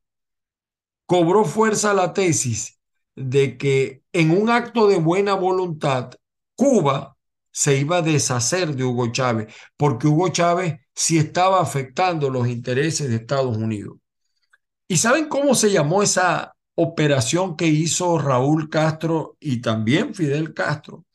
cobró 1.06 1.46
fuerza 1.46 1.94
la 1.94 2.14
tesis 2.14 2.73
de 3.16 3.58
que 3.58 4.04
en 4.12 4.32
un 4.32 4.50
acto 4.50 4.88
de 4.88 4.98
buena 4.98 5.34
voluntad, 5.34 6.12
Cuba 6.56 7.18
se 7.52 7.78
iba 7.78 7.98
a 7.98 8.02
deshacer 8.02 8.76
de 8.76 8.84
Hugo 8.84 9.12
Chávez, 9.12 9.54
porque 9.78 10.08
Hugo 10.08 10.30
Chávez 10.30 10.80
sí 10.96 11.18
estaba 11.18 11.62
afectando 11.62 12.30
los 12.30 12.48
intereses 12.48 13.10
de 13.10 13.18
Estados 13.18 13.58
Unidos. 13.58 13.98
¿Y 14.88 14.98
saben 14.98 15.28
cómo 15.28 15.56
se 15.56 15.72
llamó 15.72 16.04
esa 16.04 16.56
operación 16.76 17.56
que 17.56 17.68
hizo 17.68 18.18
Raúl 18.18 18.70
Castro 18.70 19.38
y 19.40 19.62
también 19.62 20.14
Fidel 20.16 20.54
Castro? 20.54 21.06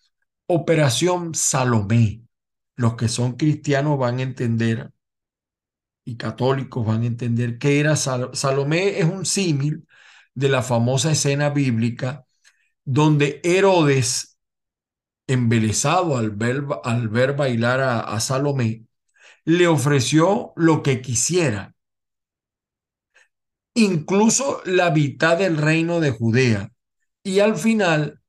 Operación 0.47 1.35
Salomé. 1.35 2.23
Los 2.77 2.95
que 2.95 3.09
son 3.09 3.33
cristianos 3.33 3.99
van 3.99 4.21
a 4.21 4.23
entender 4.23 4.93
y 6.05 6.17
católicos 6.17 6.87
van 6.87 7.03
a 7.03 7.07
entender 7.07 7.59
que 7.59 7.81
era 7.81 7.95
Salomé 7.95 8.99
es 8.99 9.05
un 9.05 9.27
símil 9.27 9.87
de 10.39 10.49
la 10.49 10.63
famosa 10.63 11.13
escena 11.13 11.51
bíblica 11.51 12.25
donde 12.85 13.41
Herodes, 13.45 14.39
embelesado 15.27 16.17
al 16.17 16.31
ver, 16.31 16.65
al 16.85 17.09
ver 17.09 17.37
bailar 17.37 17.81
a, 17.81 18.01
a 18.01 18.21
Salomé, 18.21 18.87
le 19.45 19.67
ofreció 19.67 20.53
lo 20.57 20.83
que 20.83 21.03
quisiera 21.03 21.75
incluso 23.79 24.61
la 24.65 24.91
mitad 24.91 25.39
del 25.39 25.57
reino 25.57 26.01
de 26.01 26.11
Judea. 26.11 26.73
Y 27.23 27.41
al 27.41 27.57
final, 27.57 28.21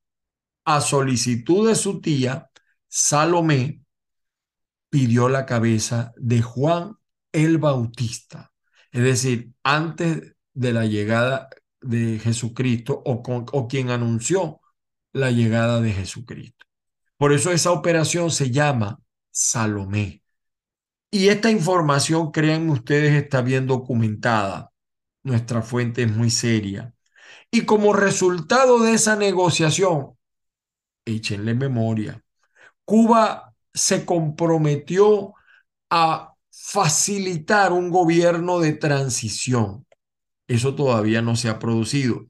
a 0.63 0.81
solicitud 0.81 1.67
de 1.67 1.75
su 1.75 2.01
tía, 2.01 2.49
Salomé 2.87 3.81
pidió 4.89 5.29
la 5.29 5.45
cabeza 5.45 6.13
de 6.17 6.41
Juan 6.41 6.97
el 7.31 7.57
Bautista. 7.57 8.51
Es 8.91 9.03
decir, 9.03 9.51
antes 9.63 10.35
de 10.53 10.73
la 10.73 10.85
llegada 10.85 11.49
de 11.81 12.19
Jesucristo 12.19 13.01
o, 13.05 13.23
o 13.51 13.67
quien 13.67 13.89
anunció 13.89 14.61
la 15.13 15.31
llegada 15.31 15.81
de 15.81 15.93
Jesucristo. 15.93 16.65
Por 17.17 17.33
eso 17.33 17.51
esa 17.51 17.71
operación 17.71 18.31
se 18.31 18.51
llama 18.51 18.99
Salomé. 19.31 20.23
Y 21.11 21.29
esta 21.29 21.49
información, 21.49 22.31
crean 22.31 22.69
ustedes, 22.69 23.13
está 23.13 23.41
bien 23.41 23.67
documentada. 23.67 24.71
Nuestra 25.23 25.61
fuente 25.61 26.03
es 26.03 26.11
muy 26.11 26.29
seria. 26.29 26.93
Y 27.51 27.65
como 27.65 27.93
resultado 27.93 28.79
de 28.79 28.93
esa 28.93 29.15
negociación, 29.15 30.17
échenle 31.05 31.55
memoria, 31.55 32.23
Cuba 32.85 33.55
se 33.73 34.05
comprometió 34.05 35.33
a 35.89 36.35
facilitar 36.51 37.73
un 37.73 37.89
gobierno 37.89 38.59
de 38.59 38.73
transición. 38.73 39.85
Eso 40.49 40.75
todavía 40.75 41.21
no 41.21 41.35
se 41.35 41.47
ha 41.47 41.59
producido. 41.59 42.25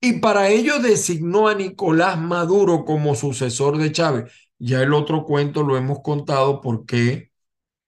Y 0.00 0.20
para 0.20 0.48
ello 0.48 0.78
designó 0.78 1.48
a 1.48 1.54
Nicolás 1.54 2.18
Maduro 2.18 2.84
como 2.84 3.16
sucesor 3.16 3.78
de 3.78 3.90
Chávez. 3.92 4.32
Ya 4.58 4.80
el 4.82 4.94
otro 4.94 5.24
cuento 5.24 5.64
lo 5.64 5.76
hemos 5.76 6.00
contado 6.02 6.60
porque 6.60 7.32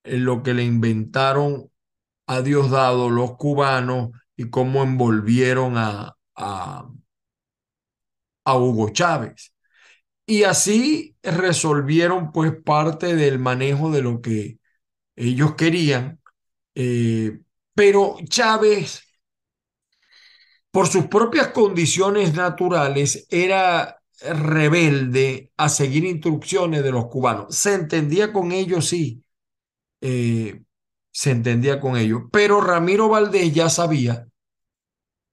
eh, 0.05 0.19
lo 0.19 0.43
que 0.43 0.55
le 0.55 0.65
inventaron 0.65 1.71
a 2.27 2.43
Diosdado 2.43 3.11
los 3.11 3.37
cubanos 3.37 4.11
y 4.37 4.51
cómo 4.51 4.83
envolvieron 4.83 5.79
a, 5.79 6.17
a, 6.35 6.89
Hugo 8.45 8.91
Chávez. 8.91 9.55
Y 10.27 10.43
así 10.45 11.17
resolvieron 11.23 12.33
pues 12.33 12.53
parte 12.65 13.15
del 13.15 13.39
manejo 13.39 13.91
de 13.93 14.03
lo 14.03 14.21
que 14.21 14.59
ellos 15.17 15.55
querían. 15.55 16.21
Eh, 16.75 17.41
pero 17.75 18.17
Chávez, 18.29 19.06
por 20.77 20.89
sus 20.89 21.07
propias 21.07 21.49
condiciones 21.53 22.35
naturales, 22.35 23.27
era 23.31 23.99
rebelde 24.21 25.51
a 25.57 25.71
seguir 25.71 26.05
instrucciones 26.05 26.83
de 26.83 26.93
los 26.93 27.07
cubanos. 27.07 27.57
Se 27.57 27.73
entendía 27.73 28.31
con 28.31 28.53
ellos, 28.53 28.87
sí, 28.87 29.25
eh, 30.03 30.61
se 31.11 31.31
entendía 31.31 31.81
con 31.81 31.97
ellos, 31.97 32.25
pero 32.31 32.61
Ramiro 32.61 33.09
Valdés 33.09 33.55
ya 33.55 33.71
sabía 33.71 34.29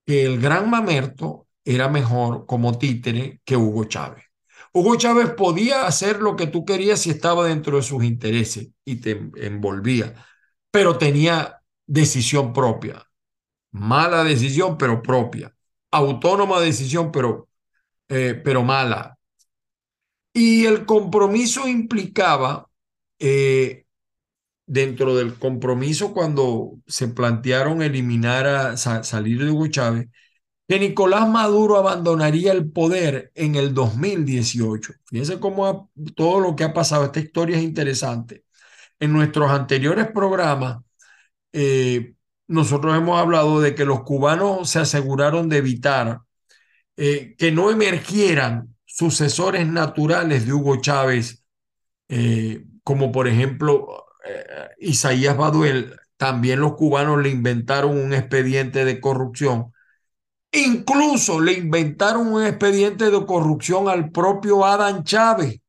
que 0.06 0.26
el 0.26 0.40
gran 0.40 0.70
Mamerto 0.70 1.48
era 1.66 1.90
mejor 1.90 2.46
como 2.46 2.78
títere 2.78 3.42
que 3.44 3.58
Hugo 3.58 3.84
Chávez. 3.84 4.24
Hugo 4.72 4.96
Chávez 4.96 5.32
podía 5.32 5.86
hacer 5.86 6.22
lo 6.22 6.38
que 6.38 6.48
tú 6.48 6.64
querías 6.64 7.02
si 7.02 7.10
estaba 7.10 7.46
dentro 7.50 7.76
de 7.76 7.84
sus 7.84 8.02
intereses 8.06 8.70
y 8.86 8.96
te 8.96 9.30
envolvía, 9.36 10.26
pero 10.72 10.98
tenía 10.98 11.62
decisión 11.86 12.54
propia. 12.54 13.06
Mala 13.74 14.24
decisión, 14.24 14.78
pero 14.78 15.02
propia. 15.02 15.54
Autónoma 15.92 16.60
decisión, 16.62 17.12
pero, 17.12 17.50
eh, 18.10 18.42
pero 18.44 18.64
mala. 18.64 19.18
Y 20.34 20.66
el 20.66 20.86
compromiso 20.86 21.68
implicaba, 21.68 22.70
eh, 23.20 23.86
dentro 24.66 25.16
del 25.16 25.38
compromiso, 25.40 26.14
cuando 26.14 26.74
se 26.88 27.10
plantearon 27.10 27.82
eliminar 27.82 28.48
a 28.48 28.78
salir 28.78 29.44
de 29.44 29.52
Hugo 29.52 29.68
Chávez, 29.68 30.10
que 30.68 30.80
Nicolás 30.80 31.30
Maduro 31.30 31.78
abandonaría 31.78 32.54
el 32.54 32.72
poder 32.72 33.32
en 33.36 33.56
el 33.56 33.74
2018. 33.74 34.94
Fíjense 35.06 35.40
cómo 35.40 35.92
todo 36.16 36.40
lo 36.40 36.56
que 36.56 36.64
ha 36.66 36.74
pasado, 36.74 37.06
esta 37.06 37.20
historia 37.20 37.58
es 37.58 37.64
interesante. 37.64 38.46
En 39.00 39.14
nuestros 39.14 39.52
anteriores 39.52 40.08
programas, 40.14 40.80
eh, 41.54 42.16
nosotros 42.54 42.96
hemos 42.96 43.20
hablado 43.20 43.62
de 43.62 43.76
que 43.76 43.86
los 43.86 44.04
cubanos 44.04 44.70
se 44.70 44.80
aseguraron 44.80 45.50
de 45.50 45.58
evitar 45.58 46.22
eh, 46.98 47.36
que 47.38 47.52
no 47.52 47.72
emergieran 47.72 48.76
sucesores 48.86 49.68
naturales 49.68 50.46
de 50.46 50.54
Hugo 50.54 50.82
Chávez, 50.82 51.44
eh, 52.10 52.66
como 52.84 53.12
por 53.12 53.28
ejemplo 53.28 54.06
Isaías 54.80 55.36
Baduel. 55.36 55.96
También 56.18 56.62
los 56.62 56.76
cubanos 56.76 57.22
le 57.22 57.30
inventaron 57.30 57.98
un 57.98 58.14
expediente 58.14 58.86
de 58.86 59.02
corrupción 59.02 59.74
Incluso 60.54 61.42
le 61.42 61.54
inventaron 61.54 62.28
un 62.28 62.46
expediente 62.46 63.10
de 63.10 63.26
corrupción 63.26 63.90
al 63.90 64.12
propio 64.12 64.64
Adán 64.64 65.04
Chávez, 65.04 65.60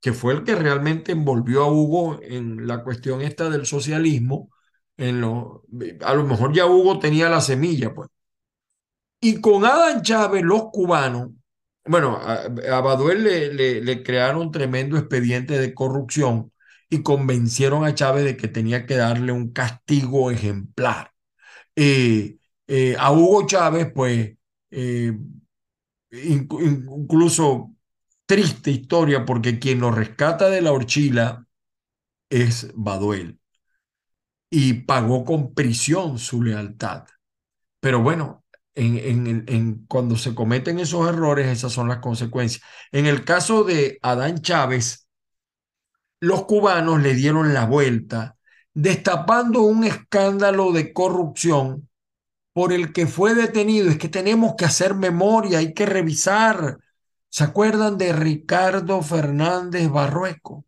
que 0.00 0.12
fue 0.12 0.34
el 0.34 0.42
que 0.42 0.56
realmente 0.56 1.12
envolvió 1.12 1.62
a 1.62 1.72
Hugo 1.72 2.18
en 2.22 2.66
la 2.66 2.82
cuestión 2.82 3.20
esta 3.22 3.48
del 3.48 3.66
socialismo. 3.66 4.50
En 4.98 5.20
lo, 5.20 5.64
a 6.02 6.14
lo 6.14 6.24
mejor 6.24 6.52
ya 6.54 6.66
Hugo 6.66 6.98
tenía 6.98 7.28
la 7.28 7.40
semilla, 7.40 7.94
pues. 7.94 8.08
Y 9.20 9.40
con 9.40 9.64
Adán 9.64 10.02
Chávez, 10.02 10.42
los 10.42 10.64
cubanos, 10.72 11.30
bueno, 11.86 12.16
a, 12.16 12.48
Baduel 12.80 13.24
le, 13.24 13.80
le, 13.80 14.02
crearon 14.02 14.50
tremendo 14.50 14.96
expediente 14.98 15.58
de 15.58 15.74
corrupción 15.74 16.52
y 16.90 17.02
convencieron 17.02 17.84
a 17.84 17.94
Chávez 17.94 18.24
de 18.24 18.36
que 18.36 18.48
tenía 18.48 18.86
que 18.86 18.96
darle 18.96 19.32
un 19.32 19.52
castigo 19.52 20.30
ejemplar. 20.30 21.12
Eh, 21.76 22.38
eh, 22.66 22.96
a 22.98 23.12
Hugo 23.12 23.46
Chávez, 23.46 23.92
pues, 23.94 24.36
eh, 24.70 25.12
incluso 26.10 27.74
triste 28.26 28.70
historia, 28.70 29.24
porque 29.24 29.58
quien 29.58 29.80
lo 29.80 29.90
rescata 29.90 30.48
de 30.50 30.62
la 30.62 30.72
horchila 30.72 31.46
es 32.30 32.72
Baduel 32.74 33.38
y 34.50 34.74
pagó 34.74 35.24
con 35.24 35.54
prisión 35.54 36.18
su 36.18 36.42
lealtad. 36.42 37.04
Pero 37.80 38.02
bueno, 38.02 38.44
en, 38.74 39.44
en, 39.48 39.86
cuando 39.86 40.16
se 40.16 40.34
cometen 40.34 40.78
esos 40.78 41.08
errores, 41.08 41.46
esas 41.46 41.72
son 41.72 41.88
las 41.88 41.98
consecuencias. 41.98 42.62
En 42.92 43.06
el 43.06 43.24
caso 43.24 43.64
de 43.64 43.98
Adán 44.02 44.40
Chávez, 44.40 45.08
los 46.20 46.44
cubanos 46.44 47.02
le 47.02 47.14
dieron 47.14 47.54
la 47.54 47.66
vuelta, 47.66 48.36
destapando 48.74 49.62
un 49.62 49.84
escándalo 49.84 50.72
de 50.72 50.92
corrupción 50.92 51.88
por 52.52 52.72
el 52.72 52.92
que 52.92 53.06
fue 53.06 53.34
detenido. 53.34 53.90
Es 53.90 53.98
que 53.98 54.08
tenemos 54.08 54.54
que 54.56 54.66
hacer 54.66 54.94
memoria, 54.94 55.58
hay 55.58 55.72
que 55.72 55.86
revisar. 55.86 56.78
¿Se 57.28 57.44
acuerdan 57.44 57.98
de 57.98 58.12
Ricardo 58.12 59.02
Fernández 59.02 59.88
Barrueco? 59.90 60.64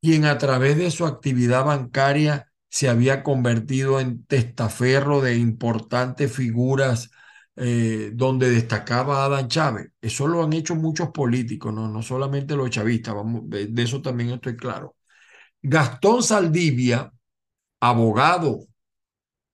Quien 0.00 0.24
a 0.24 0.36
través 0.36 0.76
de 0.76 0.90
su 0.90 1.06
actividad 1.06 1.64
bancaria 1.64 2.51
se 2.72 2.88
había 2.88 3.22
convertido 3.22 4.00
en 4.00 4.24
testaferro 4.24 5.20
de 5.20 5.36
importantes 5.36 6.32
figuras 6.32 7.10
eh, 7.56 8.10
donde 8.14 8.48
destacaba 8.50 9.26
Adán 9.26 9.48
Chávez. 9.48 9.90
Eso 10.00 10.26
lo 10.26 10.42
han 10.42 10.54
hecho 10.54 10.74
muchos 10.74 11.10
políticos, 11.10 11.74
no, 11.74 11.88
no 11.88 12.02
solamente 12.02 12.56
los 12.56 12.70
chavistas, 12.70 13.14
vamos, 13.14 13.42
de 13.50 13.82
eso 13.82 14.00
también 14.00 14.30
estoy 14.30 14.56
claro. 14.56 14.96
Gastón 15.62 16.22
Saldivia, 16.22 17.12
abogado 17.80 18.66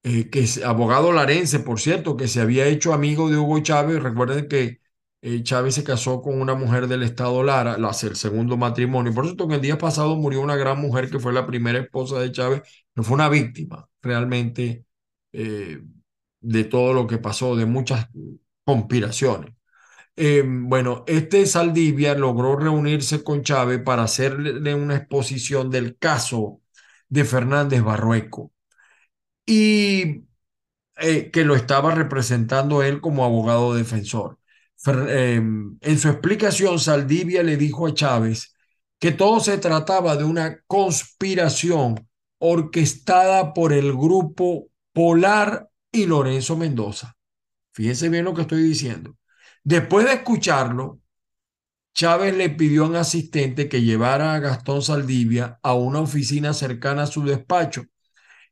eh, 0.03 0.31
que 0.31 0.47
abogado 0.65 1.13
larense, 1.13 1.61
por 1.61 1.81
cierto, 1.81 2.17
que 2.17 2.29
se 2.29 2.41
había 2.41 2.67
hecho 2.67 2.93
amigo 2.95 3.29
de 3.31 3.37
Hugo 3.37 3.61
Chávez. 3.61 4.03
Recuerden 4.03 4.49
que 4.49 4.81
eh, 5.21 5.43
Chávez 5.43 5.75
se 5.75 5.85
casó 5.85 6.23
con 6.23 6.41
una 6.41 6.55
mujer 6.55 6.87
del 6.89 7.03
estado 7.03 7.43
Lara, 7.43 7.77
el 7.77 8.17
segundo 8.17 8.57
matrimonio. 8.57 9.13
Por 9.15 9.25
cierto, 9.27 9.49
que 9.49 9.57
el 9.57 9.61
día 9.61 9.79
pasado 9.79 10.17
murió 10.17 10.41
una 10.41 10.57
gran 10.57 10.81
mujer 10.81 11.11
que 11.11 11.19
fue 11.19 11.33
la 11.33 11.47
primera 11.47 11.79
esposa 11.79 12.21
de 12.21 12.33
Chávez, 12.33 12.63
no 12.95 13.03
fue 13.03 13.15
una 13.15 13.29
víctima 13.29 13.89
realmente 14.03 14.85
eh, 15.33 15.81
de 16.41 16.65
todo 16.65 16.93
lo 16.95 17.07
que 17.07 17.19
pasó, 17.19 17.57
de 17.57 17.67
muchas 17.67 18.09
conspiraciones. 18.65 19.55
bueno, 20.45 21.05
este 21.07 21.47
Saldivia 21.47 22.15
logró 22.15 22.57
reunirse 22.57 23.23
con 23.25 23.43
Chávez 23.43 23.81
para 23.83 24.03
hacerle 24.05 24.75
una 24.75 24.97
exposición 24.97 25.71
del 25.71 25.97
caso 25.99 26.61
de 27.09 27.25
Fernández 27.25 27.83
Barrueco 27.83 28.53
y 29.47 30.25
eh, 30.97 31.31
que 31.33 31.45
lo 31.45 31.55
estaba 31.57 31.95
representando 31.95 32.83
él 32.83 33.01
como 33.01 33.25
abogado 33.25 33.75
defensor. 33.75 34.38
Em, 34.87 35.77
en 35.81 35.99
su 35.99 36.09
explicación, 36.09 36.79
Saldivia 36.79 37.43
le 37.43 37.57
dijo 37.57 37.87
a 37.87 37.95
Chávez 37.95 38.55
que 38.99 39.13
todo 39.13 39.41
se 39.41 39.59
trataba 39.59 40.17
de 40.17 40.25
una 40.25 40.61
conspiración 40.67 42.09
orquestada 42.39 43.53
por 43.53 43.73
el 43.73 43.93
grupo 43.93 44.69
Polar 44.93 45.69
y 45.91 46.07
Lorenzo 46.07 46.57
Mendoza. 46.57 47.17
Fíjense 47.73 48.09
bien 48.09 48.25
lo 48.25 48.35
que 48.35 48.43
estoy 48.43 48.63
diciendo. 48.63 49.17
Después 49.65 50.07
de 50.07 50.15
escucharlo, 50.15 51.01
Chávez 51.95 52.35
le 52.35 52.51
pidió 52.51 52.85
a 52.85 52.89
un 52.89 52.97
asistente 52.97 53.69
que 53.69 53.83
llevara 53.83 54.35
a 54.35 54.39
Gastón 54.39 54.83
Saldivia 54.83 55.59
a 55.63 55.75
una 55.75 56.01
oficina 56.01 56.53
cercana 56.53 57.03
a 57.03 57.07
su 57.07 57.25
despacho 57.25 57.85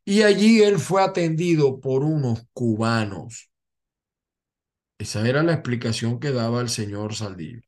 y 0.03 0.21
allí 0.23 0.61
él 0.61 0.79
fue 0.79 1.03
atendido 1.03 1.79
por 1.79 2.03
unos 2.03 2.43
cubanos. 2.53 3.49
Esa 4.97 5.27
era 5.27 5.43
la 5.43 5.53
explicación 5.53 6.19
que 6.19 6.31
daba 6.31 6.61
el 6.61 6.69
señor 6.69 7.15
Saldivia. 7.15 7.61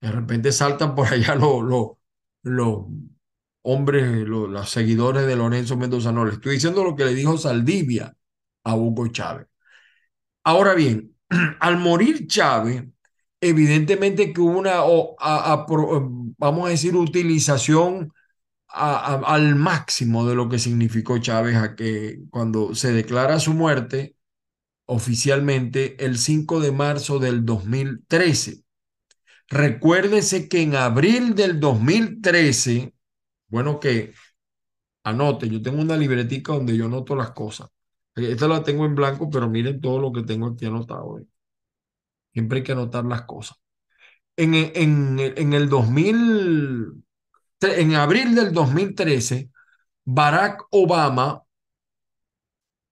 De 0.00 0.12
repente 0.12 0.52
saltan 0.52 0.94
por 0.94 1.08
allá 1.08 1.34
los, 2.42 2.86
hombres, 3.62 4.26
los, 4.28 4.70
seguidores 4.70 5.26
de 5.26 5.36
Lorenzo 5.36 5.76
Mendoza. 5.76 6.12
No, 6.12 6.24
le 6.24 6.34
estoy 6.34 6.54
diciendo 6.54 6.84
lo 6.84 6.96
que 6.96 7.04
le 7.04 7.14
dijo 7.14 7.36
Saldivia 7.38 8.14
a 8.64 8.74
Hugo 8.76 9.08
Chávez. 9.08 9.46
Ahora 10.44 10.74
bien, 10.74 11.16
al 11.60 11.78
morir 11.78 12.26
Chávez, 12.26 12.84
evidentemente 13.40 14.32
que 14.32 14.40
hubo 14.40 14.58
una, 14.58 14.84
o, 14.84 15.16
a, 15.18 15.52
a, 15.52 15.66
vamos 16.38 16.66
a 16.66 16.70
decir, 16.70 16.96
utilización 16.96 18.12
a, 18.68 19.14
al 19.26 19.56
máximo 19.56 20.26
de 20.28 20.34
lo 20.34 20.48
que 20.48 20.58
significó 20.58 21.18
Chávez 21.18 21.56
a 21.56 21.74
que 21.76 22.20
cuando 22.30 22.74
se 22.74 22.92
declara 22.92 23.40
su 23.40 23.54
muerte 23.54 24.15
oficialmente 24.86 26.04
el 26.04 26.18
5 26.18 26.60
de 26.60 26.72
marzo 26.72 27.18
del 27.18 27.44
2013. 27.44 28.62
Recuérdese 29.48 30.48
que 30.48 30.62
en 30.62 30.74
abril 30.76 31.34
del 31.34 31.60
2013, 31.60 32.94
bueno 33.48 33.78
que 33.78 34.12
anote, 35.04 35.48
yo 35.48 35.62
tengo 35.62 35.80
una 35.80 35.96
libretica 35.96 36.52
donde 36.52 36.76
yo 36.76 36.86
anoto 36.86 37.14
las 37.14 37.30
cosas. 37.32 37.68
Esta 38.14 38.48
la 38.48 38.62
tengo 38.62 38.86
en 38.86 38.94
blanco, 38.94 39.28
pero 39.30 39.48
miren 39.48 39.80
todo 39.80 40.00
lo 40.00 40.12
que 40.12 40.22
tengo 40.22 40.48
aquí 40.48 40.66
anotado. 40.66 41.18
¿eh? 41.18 41.26
Siempre 42.32 42.58
hay 42.58 42.64
que 42.64 42.72
anotar 42.72 43.04
las 43.04 43.22
cosas. 43.22 43.58
En, 44.36 44.54
en, 44.54 45.18
en 45.18 45.52
el 45.52 45.68
2000, 45.68 47.04
en 47.60 47.94
abril 47.94 48.34
del 48.34 48.52
2013, 48.52 49.50
Barack 50.04 50.66
Obama 50.70 51.42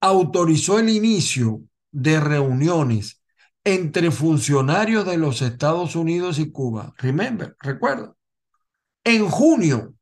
autorizó 0.01 0.79
el 0.79 0.89
inicio 0.89 1.63
de 1.95 2.21
reuniones 2.21 3.23
entre 3.63 4.11
funcionarios 4.11 5.07
de 5.07 5.17
los 5.17 5.41
Estados 5.41 5.97
Unidos 5.97 6.39
y 6.39 6.51
Cuba. 6.51 6.93
Remember, 6.99 7.57
recuerda. 7.61 8.15
En 9.05 9.29
junio, 9.29 9.95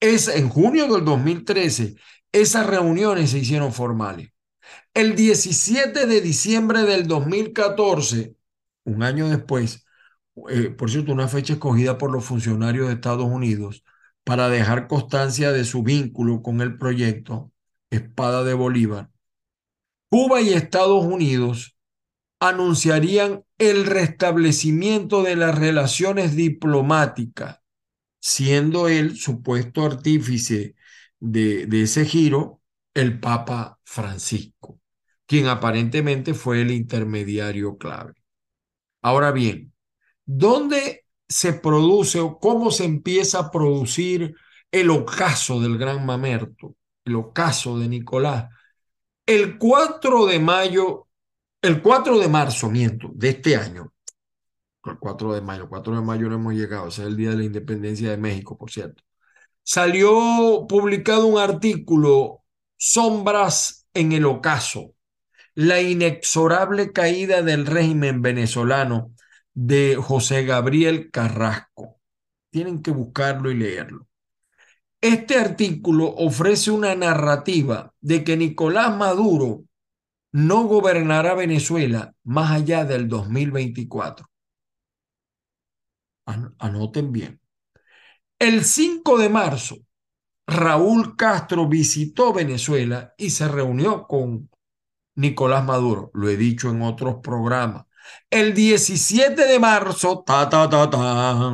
es 0.00 0.28
en 0.28 0.48
junio 0.48 0.92
del 0.92 1.04
2013, 1.04 1.96
esas 2.32 2.66
reuniones 2.66 3.30
se 3.30 3.38
hicieron 3.38 3.72
formales. 3.72 4.30
El 4.94 5.16
17 5.16 6.06
de 6.06 6.20
diciembre 6.20 6.82
del 6.82 7.06
2014, 7.06 8.36
un 8.84 9.02
año 9.02 9.28
después, 9.28 9.84
eh, 10.50 10.70
por 10.70 10.90
cierto, 10.90 11.12
una 11.12 11.28
fecha 11.28 11.54
escogida 11.54 11.98
por 11.98 12.12
los 12.12 12.24
funcionarios 12.24 12.88
de 12.88 12.94
Estados 12.94 13.26
Unidos 13.26 13.84
para 14.24 14.48
dejar 14.48 14.88
constancia 14.88 15.52
de 15.52 15.64
su 15.64 15.82
vínculo 15.82 16.42
con 16.42 16.60
el 16.60 16.76
proyecto 16.78 17.52
Espada 17.90 18.44
de 18.44 18.54
Bolívar, 18.54 19.09
Cuba 20.10 20.40
y 20.40 20.52
Estados 20.52 21.04
Unidos 21.04 21.76
anunciarían 22.40 23.44
el 23.58 23.86
restablecimiento 23.86 25.22
de 25.22 25.36
las 25.36 25.56
relaciones 25.56 26.34
diplomáticas, 26.34 27.60
siendo 28.20 28.88
el 28.88 29.16
supuesto 29.16 29.84
artífice 29.84 30.74
de, 31.20 31.66
de 31.66 31.82
ese 31.82 32.04
giro 32.04 32.60
el 32.92 33.20
Papa 33.20 33.78
Francisco, 33.84 34.80
quien 35.26 35.46
aparentemente 35.46 36.34
fue 36.34 36.62
el 36.62 36.72
intermediario 36.72 37.78
clave. 37.78 38.14
Ahora 39.02 39.30
bien, 39.30 39.72
¿dónde 40.24 41.04
se 41.28 41.52
produce 41.52 42.18
o 42.18 42.38
cómo 42.40 42.72
se 42.72 42.84
empieza 42.84 43.38
a 43.38 43.50
producir 43.52 44.34
el 44.72 44.90
ocaso 44.90 45.60
del 45.60 45.78
gran 45.78 46.04
mamerto, 46.04 46.74
el 47.04 47.14
ocaso 47.14 47.78
de 47.78 47.88
Nicolás? 47.88 48.50
El 49.30 49.58
4 49.58 50.26
de 50.26 50.40
mayo, 50.40 51.06
el 51.62 51.80
4 51.80 52.18
de 52.18 52.26
marzo, 52.26 52.68
miento, 52.68 53.12
de 53.14 53.28
este 53.28 53.54
año, 53.54 53.92
el 54.84 54.98
4 54.98 55.34
de 55.34 55.40
mayo, 55.40 55.68
4 55.68 55.94
de 55.94 56.00
mayo 56.00 56.28
no 56.28 56.34
hemos 56.34 56.54
llegado, 56.54 56.88
ese 56.88 57.02
es 57.02 57.08
el 57.10 57.16
día 57.16 57.30
de 57.30 57.36
la 57.36 57.44
independencia 57.44 58.10
de 58.10 58.16
México, 58.16 58.58
por 58.58 58.72
cierto. 58.72 59.04
Salió 59.62 60.66
publicado 60.68 61.26
un 61.26 61.38
artículo, 61.38 62.42
Sombras 62.76 63.86
en 63.94 64.10
el 64.10 64.24
ocaso, 64.24 64.96
la 65.54 65.80
inexorable 65.80 66.90
caída 66.90 67.40
del 67.42 67.66
régimen 67.66 68.22
venezolano 68.22 69.14
de 69.54 69.94
José 69.94 70.44
Gabriel 70.44 71.08
Carrasco. 71.12 72.00
Tienen 72.50 72.82
que 72.82 72.90
buscarlo 72.90 73.48
y 73.52 73.54
leerlo. 73.54 74.08
Este 75.00 75.38
artículo 75.38 76.14
ofrece 76.16 76.70
una 76.70 76.94
narrativa 76.94 77.94
de 78.00 78.22
que 78.22 78.36
Nicolás 78.36 78.94
Maduro 78.94 79.64
no 80.32 80.64
gobernará 80.64 81.34
Venezuela 81.34 82.14
más 82.22 82.50
allá 82.50 82.84
del 82.84 83.08
2024. 83.08 84.26
Anoten 86.58 87.12
bien. 87.12 87.40
El 88.38 88.64
5 88.64 89.18
de 89.18 89.28
marzo, 89.28 89.78
Raúl 90.46 91.16
Castro 91.16 91.66
visitó 91.66 92.32
Venezuela 92.32 93.14
y 93.16 93.30
se 93.30 93.48
reunió 93.48 94.06
con 94.06 94.50
Nicolás 95.14 95.64
Maduro. 95.64 96.10
Lo 96.14 96.28
he 96.28 96.36
dicho 96.36 96.70
en 96.70 96.82
otros 96.82 97.16
programas. 97.22 97.86
El 98.28 98.54
17 98.54 99.46
de 99.46 99.58
marzo, 99.58 100.22
ta, 100.24 100.48
ta, 100.48 100.68
ta, 100.68 100.88
ta, 100.90 101.52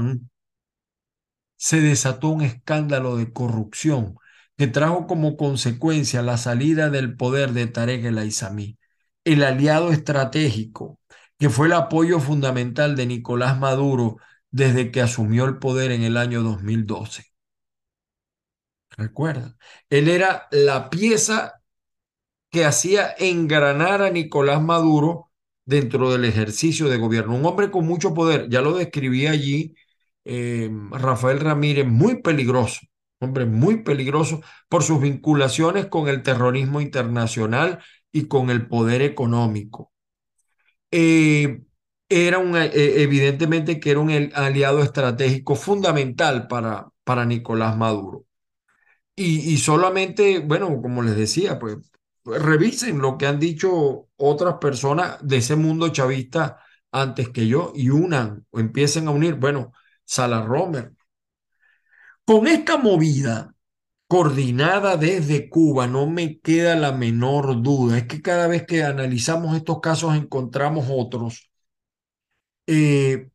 se 1.66 1.80
desató 1.80 2.28
un 2.28 2.42
escándalo 2.42 3.16
de 3.16 3.32
corrupción 3.32 4.16
que 4.56 4.68
trajo 4.68 5.08
como 5.08 5.36
consecuencia 5.36 6.22
la 6.22 6.38
salida 6.38 6.90
del 6.90 7.16
poder 7.16 7.54
de 7.54 7.66
Tarek 7.66 8.04
el 8.04 8.18
Aizami, 8.18 8.78
el 9.24 9.42
aliado 9.42 9.90
estratégico 9.90 11.00
que 11.40 11.50
fue 11.50 11.66
el 11.66 11.72
apoyo 11.72 12.20
fundamental 12.20 12.94
de 12.94 13.06
Nicolás 13.06 13.58
Maduro 13.58 14.18
desde 14.52 14.92
que 14.92 15.00
asumió 15.00 15.44
el 15.44 15.58
poder 15.58 15.90
en 15.90 16.02
el 16.04 16.16
año 16.18 16.44
2012. 16.44 17.24
Recuerda, 18.96 19.56
él 19.90 20.08
era 20.08 20.46
la 20.52 20.88
pieza 20.88 21.62
que 22.50 22.64
hacía 22.64 23.12
engranar 23.18 24.02
a 24.02 24.10
Nicolás 24.10 24.62
Maduro 24.62 25.32
dentro 25.64 26.12
del 26.12 26.26
ejercicio 26.26 26.88
de 26.88 26.96
gobierno. 26.96 27.34
Un 27.34 27.44
hombre 27.44 27.72
con 27.72 27.84
mucho 27.84 28.14
poder, 28.14 28.48
ya 28.48 28.60
lo 28.60 28.76
describí 28.76 29.26
allí 29.26 29.74
eh, 30.26 30.70
Rafael 30.92 31.40
Ramírez, 31.40 31.86
muy 31.86 32.22
peligroso, 32.22 32.80
hombre 33.20 33.46
muy 33.46 33.82
peligroso 33.84 34.42
por 34.68 34.82
sus 34.84 35.00
vinculaciones 35.00 35.86
con 35.86 36.08
el 36.08 36.22
terrorismo 36.22 36.80
internacional 36.82 37.80
y 38.12 38.28
con 38.28 38.50
el 38.50 38.68
poder 38.68 39.02
económico. 39.02 39.92
Eh, 40.90 41.62
era 42.08 42.38
un, 42.38 42.56
eh, 42.56 42.70
evidentemente 43.02 43.80
que 43.80 43.90
era 43.90 44.00
un 44.00 44.10
aliado 44.34 44.82
estratégico 44.82 45.56
fundamental 45.56 46.46
para, 46.48 46.88
para 47.04 47.24
Nicolás 47.26 47.76
Maduro. 47.76 48.24
Y, 49.16 49.52
y 49.52 49.58
solamente, 49.58 50.40
bueno, 50.40 50.80
como 50.82 51.02
les 51.02 51.16
decía, 51.16 51.58
pues 51.58 51.78
revisen 52.24 52.98
lo 52.98 53.18
que 53.18 53.26
han 53.26 53.40
dicho 53.40 54.08
otras 54.16 54.56
personas 54.58 55.18
de 55.22 55.38
ese 55.38 55.56
mundo 55.56 55.88
chavista 55.90 56.60
antes 56.92 57.30
que 57.30 57.46
yo 57.48 57.72
y 57.74 57.90
unan 57.90 58.46
o 58.50 58.60
empiecen 58.60 59.08
a 59.08 59.12
unir. 59.12 59.34
Bueno, 59.36 59.72
Sala 60.06 60.42
Romer. 60.42 60.92
Con 62.24 62.46
esta 62.46 62.76
movida 62.78 63.54
coordinada 64.08 64.96
desde 64.96 65.48
Cuba, 65.48 65.86
no 65.86 66.06
me 66.08 66.40
queda 66.40 66.76
la 66.76 66.92
menor 66.92 67.62
duda, 67.62 67.98
es 67.98 68.06
que 68.06 68.22
cada 68.22 68.46
vez 68.48 68.64
que 68.66 68.84
analizamos 68.84 69.56
estos 69.56 69.80
casos 69.80 70.16
encontramos 70.16 70.86
otros. 70.90 71.50
Eh, 72.66 73.30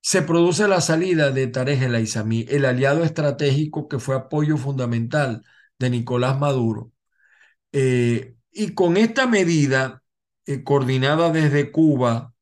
se 0.00 0.22
produce 0.22 0.68
la 0.68 0.80
salida 0.80 1.30
de 1.30 1.48
Tarek 1.48 1.82
El 1.82 1.94
Aizami, 1.94 2.46
el 2.48 2.64
aliado 2.64 3.04
estratégico 3.04 3.88
que 3.88 3.98
fue 3.98 4.16
apoyo 4.16 4.56
fundamental 4.56 5.44
de 5.78 5.90
Nicolás 5.90 6.38
Maduro. 6.38 6.92
Eh, 7.72 8.36
y 8.52 8.74
con 8.74 8.96
esta 8.96 9.26
medida, 9.26 10.02
eh, 10.46 10.64
coordinada 10.64 11.30
desde 11.30 11.70
Cuba 11.72 12.34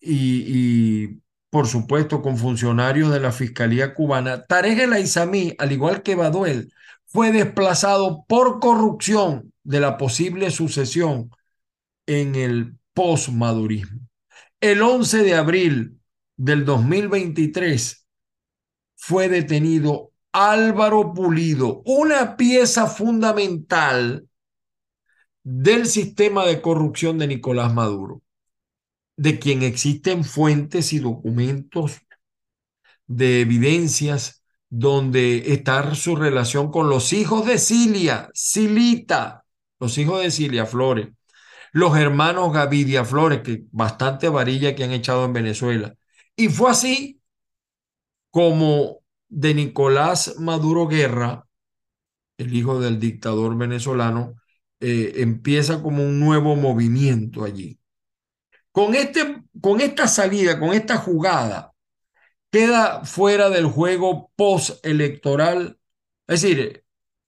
y, 0.00 1.20
por 1.50 1.66
supuesto, 1.66 2.22
con 2.22 2.38
funcionarios 2.38 3.12
de 3.12 3.20
la 3.20 3.32
Fiscalía 3.32 3.92
cubana, 3.92 4.46
Tarek 4.46 4.78
El 4.78 4.92
Aizami, 4.92 5.54
al 5.58 5.72
igual 5.72 6.02
que 6.02 6.14
Baduel, 6.14 6.72
fue 7.06 7.32
desplazado 7.32 8.24
por 8.28 8.60
corrupción 8.60 9.52
de 9.64 9.80
la 9.80 9.98
posible 9.98 10.50
sucesión 10.52 11.30
en 12.06 12.36
el 12.36 12.76
postmadurismo. 12.94 14.00
El 14.60 14.80
11 14.82 15.24
de 15.24 15.34
abril 15.34 16.00
del 16.36 16.64
2023 16.64 18.06
fue 18.94 19.28
detenido 19.28 20.12
Álvaro 20.32 21.12
Pulido, 21.12 21.82
una 21.84 22.36
pieza 22.36 22.86
fundamental 22.86 24.28
del 25.42 25.86
sistema 25.86 26.46
de 26.46 26.60
corrupción 26.60 27.18
de 27.18 27.26
Nicolás 27.26 27.74
Maduro 27.74 28.22
de 29.20 29.38
quien 29.38 29.62
existen 29.62 30.24
fuentes 30.24 30.94
y 30.94 30.98
documentos 30.98 32.00
de 33.06 33.42
evidencias 33.42 34.42
donde 34.70 35.52
está 35.52 35.94
su 35.94 36.16
relación 36.16 36.70
con 36.70 36.88
los 36.88 37.12
hijos 37.12 37.44
de 37.44 37.58
Cilia, 37.58 38.30
Silita, 38.32 39.44
los 39.78 39.98
hijos 39.98 40.22
de 40.22 40.30
Cilia 40.30 40.64
Flores, 40.64 41.08
los 41.72 41.98
hermanos 41.98 42.50
Gavidia 42.50 43.04
Flores, 43.04 43.42
que 43.42 43.64
bastante 43.72 44.30
varilla 44.30 44.74
que 44.74 44.84
han 44.84 44.92
echado 44.92 45.26
en 45.26 45.34
Venezuela. 45.34 45.94
Y 46.34 46.48
fue 46.48 46.70
así 46.70 47.20
como 48.30 49.00
de 49.28 49.52
Nicolás 49.52 50.36
Maduro 50.38 50.86
Guerra, 50.86 51.46
el 52.38 52.54
hijo 52.54 52.80
del 52.80 52.98
dictador 52.98 53.54
venezolano, 53.58 54.36
eh, 54.80 55.12
empieza 55.16 55.82
como 55.82 56.02
un 56.02 56.18
nuevo 56.20 56.56
movimiento 56.56 57.44
allí 57.44 57.79
Con, 58.72 58.94
este, 58.94 59.42
con 59.60 59.80
esta 59.80 60.06
salida, 60.06 60.58
con 60.58 60.72
esta 60.72 60.96
jugada, 60.96 61.72
queda 62.50 63.04
fuera 63.04 63.50
del 63.50 63.66
juego 63.66 64.30
postelectoral. 64.36 65.78
Es 66.26 66.42
decir, 66.42 66.84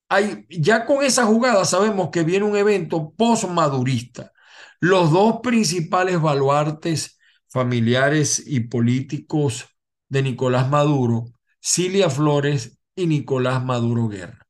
hay, 0.08 0.46
ya 0.48 0.84
con 0.86 1.04
esa 1.04 1.26
jugada 1.26 1.64
sabemos 1.64 2.10
que 2.10 2.22
viene 2.24 2.46
un 2.46 2.56
evento 2.56 3.12
postmadurista. 3.16 4.32
Los 4.80 5.10
dos 5.12 5.40
principales 5.42 6.20
baluartes 6.20 7.18
familiares 7.48 8.42
y 8.46 8.60
políticos 8.60 9.66
de 10.08 10.22
Nicolás 10.22 10.68
Maduro, 10.70 11.26
Cilia 11.60 12.10
Flores 12.10 12.78
y 12.96 13.06
Nicolás 13.06 13.64
Maduro 13.64 14.08
Guerra. 14.08 14.46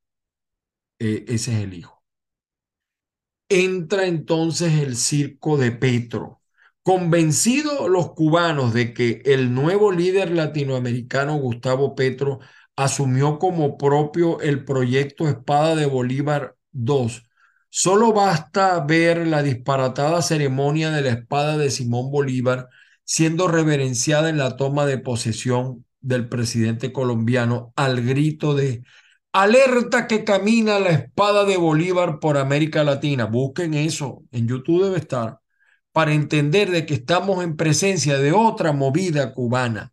Eh, 0.99 1.25
ese 1.29 1.53
es 1.53 1.65
el 1.65 1.75
hijo. 1.75 2.03
Entra 3.49 4.07
entonces 4.07 4.73
el 4.81 4.97
circo 4.97 5.57
de 5.57 5.73
Petro. 5.73 6.42
Convencidos 6.83 7.89
los 7.89 8.13
cubanos 8.13 8.75
de 8.75 8.93
que 8.93 9.23
el 9.25 9.55
nuevo 9.55 9.93
líder 9.93 10.33
latinoamericano 10.33 11.37
Gustavo 11.37 11.95
Petro 11.95 12.41
asumió 12.75 13.39
como 13.39 13.79
propio 13.79 14.41
el 14.41 14.65
proyecto 14.65 15.29
Espada 15.29 15.77
de 15.77 15.87
Bolívar 15.87 16.57
II, 16.73 17.09
solo 17.69 18.13
basta 18.13 18.81
ver 18.85 19.27
la 19.29 19.43
disparatada 19.43 20.23
ceremonia 20.23 20.91
de 20.91 21.03
la 21.03 21.11
espada 21.11 21.57
de 21.57 21.71
Simón 21.71 22.11
Bolívar 22.11 22.69
siendo 23.05 23.47
reverenciada 23.47 24.29
en 24.29 24.39
la 24.39 24.57
toma 24.57 24.87
de 24.87 24.99
posesión 24.99 25.85
del 26.01 26.29
presidente 26.29 26.93
colombiano 26.93 27.73
al 27.77 28.03
grito 28.03 28.55
de 28.55 28.83
alerta 29.33 30.07
que 30.09 30.25
camina 30.25 30.81
la 30.81 30.91
espada 30.91 31.45
de 31.45 31.57
Bolívar 31.57 32.19
por 32.19 32.39
América 32.39 32.85
Latina. 32.85 33.27
Busquen 33.27 33.75
eso, 33.75 34.23
en 34.33 34.49
YouTube 34.49 34.85
debe 34.85 34.99
estar, 34.99 35.42
para 35.93 36.15
entender 36.15 36.71
de 36.71 36.87
que 36.87 36.95
estamos 36.95 37.45
en 37.45 37.57
presencia 37.57 38.19
de 38.19 38.33
otra 38.33 38.73
movida 38.73 39.33
cubana. 39.33 39.93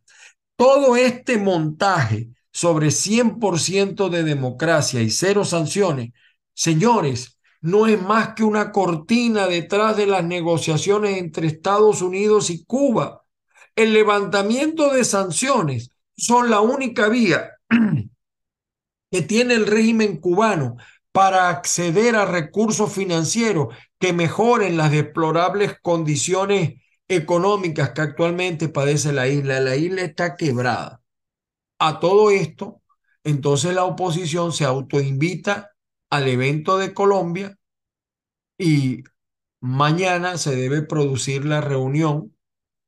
Todo 0.56 0.96
este 0.96 1.38
montaje 1.38 2.30
sobre 2.52 2.88
100% 2.88 4.10
de 4.10 4.24
democracia 4.24 5.02
y 5.02 5.10
cero 5.10 5.46
sanciones, 5.46 6.12
señores, 6.54 7.38
no 7.62 7.88
es 7.88 8.02
más 8.02 8.34
que 8.36 8.44
una 8.44 8.72
cortina 8.72 9.48
detrás 9.48 9.98
de 9.98 10.08
las 10.08 10.24
negociaciones 10.24 11.18
entre 11.18 11.48
Estados 11.48 12.02
Unidos 12.02 12.50
y 12.50 12.64
Cuba. 12.66 13.26
El 13.76 13.94
levantamiento 13.94 14.94
de 14.94 15.04
sanciones 15.04 15.92
son 16.16 16.50
la 16.50 16.62
única 16.62 17.10
vía 17.10 17.52
que 19.12 19.22
tiene 19.22 19.56
el 19.56 19.66
régimen 19.68 20.18
cubano 20.18 20.78
para 21.12 21.50
acceder 21.50 22.16
a 22.16 22.26
recursos 22.26 22.92
financieros 22.92 23.76
que 24.00 24.14
mejoren 24.14 24.78
las 24.78 24.92
deplorables 24.92 25.80
condiciones 25.82 26.82
económicas 27.08 27.92
que 27.92 28.02
actualmente 28.02 28.70
padece 28.70 29.14
la 29.14 29.28
isla. 29.28 29.60
La 29.60 29.76
isla 29.76 30.02
está 30.04 30.36
quebrada. 30.36 31.02
A 31.80 32.00
todo 32.00 32.32
esto, 32.32 32.82
entonces 33.24 33.74
la 33.74 33.86
oposición 33.86 34.54
se 34.54 34.66
autoinvita 34.66 35.72
al 36.10 36.28
evento 36.28 36.78
de 36.78 36.94
Colombia 36.94 37.58
y 38.58 39.04
mañana 39.62 40.38
se 40.38 40.56
debe 40.56 40.82
producir 40.82 41.46
la 41.46 41.62
reunión 41.62 42.36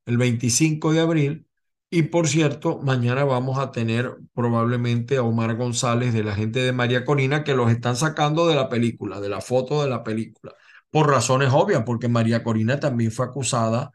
el 0.05 0.17
25 0.17 0.93
de 0.93 0.99
abril 1.01 1.47
y 1.93 2.03
por 2.03 2.27
cierto, 2.29 2.79
mañana 2.79 3.25
vamos 3.25 3.59
a 3.59 3.71
tener 3.73 4.17
probablemente 4.33 5.17
a 5.17 5.23
Omar 5.23 5.55
González 5.57 6.13
de 6.13 6.23
la 6.23 6.33
gente 6.35 6.59
de 6.61 6.71
María 6.71 7.03
Corina 7.03 7.43
que 7.43 7.53
los 7.53 7.69
están 7.69 7.97
sacando 7.97 8.47
de 8.47 8.55
la 8.55 8.69
película, 8.69 9.19
de 9.19 9.27
la 9.27 9.41
foto 9.41 9.83
de 9.83 9.89
la 9.89 10.01
película, 10.01 10.53
por 10.91 11.09
razones 11.09 11.49
obvias, 11.53 11.83
porque 11.85 12.07
María 12.09 12.43
Corina 12.43 12.79
también 12.79 13.11
fue 13.11 13.25
acusada 13.27 13.91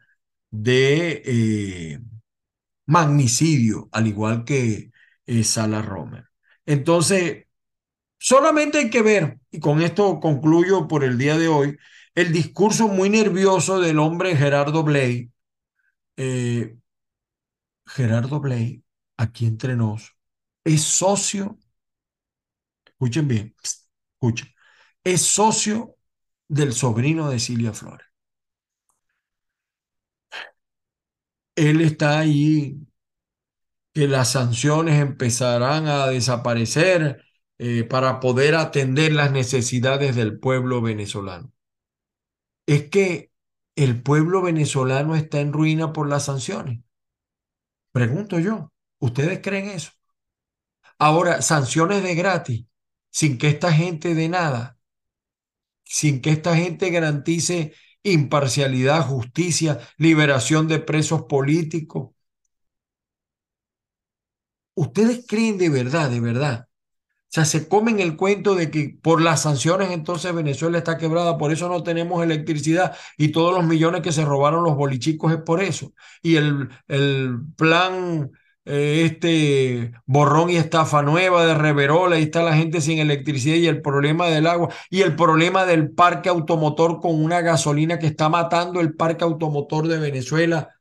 de 0.51 1.21
eh, 1.25 1.99
magnicidio, 2.85 3.89
al 3.91 4.07
igual 4.07 4.45
que 4.45 4.91
eh, 5.25 5.43
Sala 5.43 5.81
Romer. 5.81 6.25
Entonces, 6.65 7.45
Solamente 8.19 8.79
hay 8.79 8.89
que 8.89 9.01
ver, 9.03 9.39
y 9.51 9.59
con 9.59 9.81
esto 9.81 10.19
concluyo 10.19 10.87
por 10.87 11.03
el 11.03 11.17
día 11.17 11.37
de 11.37 11.47
hoy, 11.49 11.77
el 12.15 12.33
discurso 12.33 12.87
muy 12.87 13.09
nervioso 13.09 13.79
del 13.79 13.99
hombre 13.99 14.35
Gerardo 14.35 14.83
Blay. 14.83 15.31
Eh, 16.17 16.77
Gerardo 17.87 18.39
Blay, 18.39 18.83
aquí 19.17 19.45
entre 19.47 19.75
nos, 19.75 20.15
es 20.63 20.83
socio, 20.83 21.57
escuchen 22.85 23.27
bien, 23.27 23.55
escuchen, 23.63 24.47
es 25.03 25.21
socio 25.23 25.96
del 26.49 26.73
sobrino 26.73 27.29
de 27.29 27.39
Cilia 27.39 27.73
Flores. 27.73 28.07
Él 31.55 31.81
está 31.81 32.19
ahí, 32.19 32.77
que 33.93 34.07
las 34.07 34.31
sanciones 34.33 35.01
empezarán 35.01 35.87
a 35.87 36.07
desaparecer 36.07 37.23
eh, 37.57 37.83
para 37.83 38.19
poder 38.19 38.55
atender 38.55 39.11
las 39.13 39.31
necesidades 39.31 40.15
del 40.15 40.39
pueblo 40.39 40.81
venezolano. 40.81 41.51
Es 42.67 42.89
que 42.89 43.31
el 43.75 44.01
pueblo 44.03 44.41
venezolano 44.41 45.15
está 45.15 45.39
en 45.39 45.53
ruina 45.53 45.93
por 45.93 46.07
las 46.07 46.25
sanciones. 46.25 46.79
Pregunto 47.91 48.39
yo, 48.39 48.71
¿ustedes 48.99 49.39
creen 49.41 49.69
eso? 49.69 49.91
Ahora, 50.99 51.41
sanciones 51.41 52.03
de 52.03 52.15
gratis, 52.15 52.65
sin 53.11 53.37
que 53.37 53.47
esta 53.47 53.71
gente 53.73 54.15
dé 54.15 54.29
nada, 54.29 54.76
sin 55.89 56.21
que 56.21 56.31
esta 56.31 56.55
gente 56.55 56.89
garantice 56.89 57.73
imparcialidad, 58.03 59.05
justicia, 59.07 59.79
liberación 59.97 60.67
de 60.67 60.79
presos 60.79 61.23
políticos. 61.23 62.11
¿Ustedes 64.75 65.25
creen 65.27 65.57
de 65.57 65.69
verdad, 65.69 66.09
de 66.09 66.19
verdad, 66.19 66.67
o 67.29 67.35
sea, 67.35 67.45
se 67.45 67.67
comen 67.69 67.99
el 68.01 68.17
cuento 68.17 68.55
de 68.55 68.71
que 68.71 68.97
por 69.03 69.21
las 69.21 69.43
sanciones 69.43 69.91
entonces 69.91 70.33
Venezuela 70.35 70.79
está 70.79 70.97
quebrada, 70.97 71.37
por 71.37 71.51
eso 71.51 71.69
no 71.69 71.83
tenemos 71.83 72.23
electricidad 72.23 72.95
y 73.17 73.29
todos 73.33 73.55
los 73.55 73.65
millones 73.65 74.01
que 74.01 74.11
se 74.13 74.25
robaron 74.25 74.63
los 74.63 74.75
bolichicos 74.77 75.33
es 75.33 75.39
por 75.41 75.61
eso. 75.63 75.93
Y 76.23 76.37
el, 76.37 76.69
el 76.87 77.39
plan, 77.57 78.31
eh, 78.67 79.03
este 79.05 79.93
borrón 80.05 80.49
y 80.49 80.57
estafa 80.57 81.01
nueva 81.01 81.45
de 81.45 81.55
Reverola, 81.55 82.17
ahí 82.17 82.23
está 82.23 82.43
la 82.43 82.55
gente 82.55 82.81
sin 82.81 82.99
electricidad 82.99 83.55
y 83.55 83.67
el 83.67 83.81
problema 83.81 84.27
del 84.27 84.47
agua 84.47 84.69
y 84.89 85.01
el 85.01 85.15
problema 85.15 85.65
del 85.65 85.91
parque 85.91 86.29
automotor 86.29 86.99
con 86.99 87.23
una 87.23 87.41
gasolina 87.41 87.97
que 87.97 88.07
está 88.07 88.29
matando 88.29 88.79
el 88.81 88.93
parque 88.93 89.23
automotor 89.23 89.87
de 89.87 89.99
Venezuela 89.99 90.77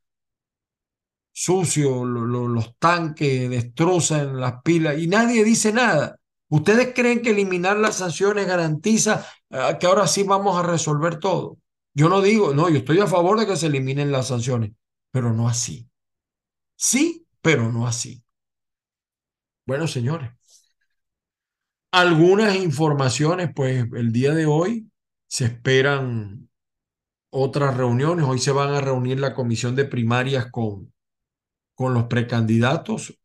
sucio, 1.39 2.07
los 2.07 2.79
tanques 2.79 3.51
destrozan 3.51 4.41
las 4.41 4.63
pilas 4.63 4.99
y 4.99 5.07
nadie 5.07 5.45
dice 5.45 5.71
nada. 5.71 6.19
¿Ustedes 6.49 6.95
creen 6.95 7.21
que 7.21 7.31
eliminar 7.31 7.77
las 7.77 7.97
sanciones 7.97 8.47
garantiza 8.47 9.27
ah, 9.51 9.77
que 9.79 9.87
ahora 9.87 10.07
sí 10.07 10.23
vamos 10.23 10.57
a 10.57 10.63
resolver 10.63 11.19
todo? 11.19 11.59
Yo 11.93 12.09
no 12.09 12.23
digo, 12.23 12.55
no, 12.55 12.71
yo 12.71 12.79
estoy 12.79 13.01
a 13.01 13.07
favor 13.07 13.39
de 13.39 13.47
que 13.47 13.57
se 13.57 13.67
eliminen 13.67 14.13
las 14.13 14.29
sanciones, 14.29 14.73
pero 15.11 15.35
no 15.35 15.47
así. 15.47 15.87
Sí, 16.75 17.26
pero 17.47 17.71
no 17.71 17.87
así. 17.87 18.25
Bueno, 19.65 19.87
señores, 19.87 20.33
algunas 21.93 22.57
informaciones, 22.57 23.51
pues 23.55 23.87
el 23.95 24.11
día 24.11 24.35
de 24.35 24.47
hoy 24.47 24.91
se 25.29 25.45
esperan 25.45 26.51
otras 27.31 27.77
reuniones. 27.77 28.27
Hoy 28.27 28.41
se 28.41 28.51
van 28.51 28.71
a 28.71 28.81
reunir 28.81 29.21
la 29.21 29.33
comisión 29.33 29.77
de 29.77 29.85
primarias 29.85 30.51
con, 30.51 30.93
con 31.77 31.95
los 31.95 32.07
precandidatos. 32.07 33.17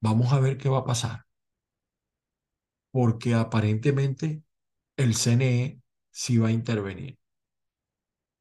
Vamos 0.00 0.32
a 0.32 0.40
ver 0.40 0.58
qué 0.58 0.68
va 0.68 0.78
a 0.78 0.84
pasar 0.84 1.24
porque 2.90 3.34
aparentemente 3.34 4.42
el 4.96 5.14
CNE 5.14 5.80
sí 6.10 6.36
va 6.38 6.48
a 6.48 6.52
intervenir. 6.52 7.16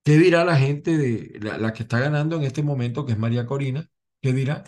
¿Qué 0.03 0.17
dirá 0.17 0.43
la 0.45 0.57
gente 0.57 0.97
de 0.97 1.39
la, 1.41 1.73
que 1.73 1.83
está 1.83 1.99
ganando 1.99 2.37
en 2.37 2.43
este 2.43 2.63
momento, 2.63 3.05
que 3.05 3.11
es 3.11 3.19
María 3.19 3.45
Corina? 3.45 3.87
¿Qué 4.19 4.33
dirá? 4.33 4.63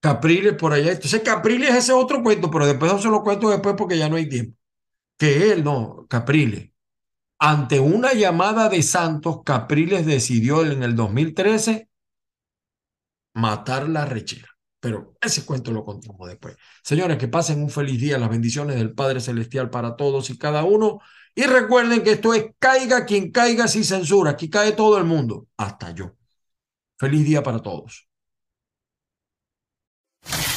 Capriles 0.00 0.54
por 0.54 0.72
allá. 0.72 0.92
Entonces 0.92 1.22
Capriles 1.22 1.70
es 1.70 1.76
ese 1.76 1.92
otro 1.92 2.22
cuento, 2.22 2.50
pero 2.50 2.66
después 2.66 2.92
no 2.92 2.98
se 2.98 3.08
lo 3.08 3.22
cuento 3.22 3.50
después 3.50 3.74
porque 3.76 3.98
ya 3.98 4.08
no 4.08 4.16
hay 4.16 4.28
tiempo. 4.28 4.56
Que 5.18 5.52
él, 5.52 5.64
no, 5.64 6.06
Capriles. 6.08 6.70
Ante 7.38 7.80
una 7.80 8.14
llamada 8.14 8.68
de 8.68 8.82
Santos, 8.82 9.40
Capriles 9.44 10.06
decidió 10.06 10.64
en 10.64 10.82
el 10.82 10.96
2013 10.96 11.88
matar 13.34 13.88
la 13.88 14.04
rechera. 14.04 14.48
Pero 14.80 15.16
ese 15.20 15.44
cuento 15.44 15.72
lo 15.72 15.84
contamos 15.84 16.28
después. 16.28 16.56
Señores, 16.82 17.18
que 17.18 17.28
pasen 17.28 17.62
un 17.62 17.70
feliz 17.70 18.00
día, 18.00 18.18
las 18.18 18.30
bendiciones 18.30 18.76
del 18.76 18.94
Padre 18.94 19.20
Celestial 19.20 19.70
para 19.70 19.96
todos 19.96 20.30
y 20.30 20.38
cada 20.38 20.64
uno. 20.64 21.00
Y 21.34 21.44
recuerden 21.44 22.02
que 22.02 22.12
esto 22.12 22.32
es 22.34 22.46
caiga 22.58 23.04
quien 23.04 23.30
caiga 23.32 23.68
sin 23.68 23.84
censura. 23.84 24.32
Aquí 24.32 24.48
cae 24.48 24.72
todo 24.72 24.98
el 24.98 25.04
mundo, 25.04 25.48
hasta 25.56 25.90
yo. 25.90 26.16
Feliz 26.98 27.24
día 27.26 27.42
para 27.42 27.60
todos. 27.60 28.05
you 30.28 30.55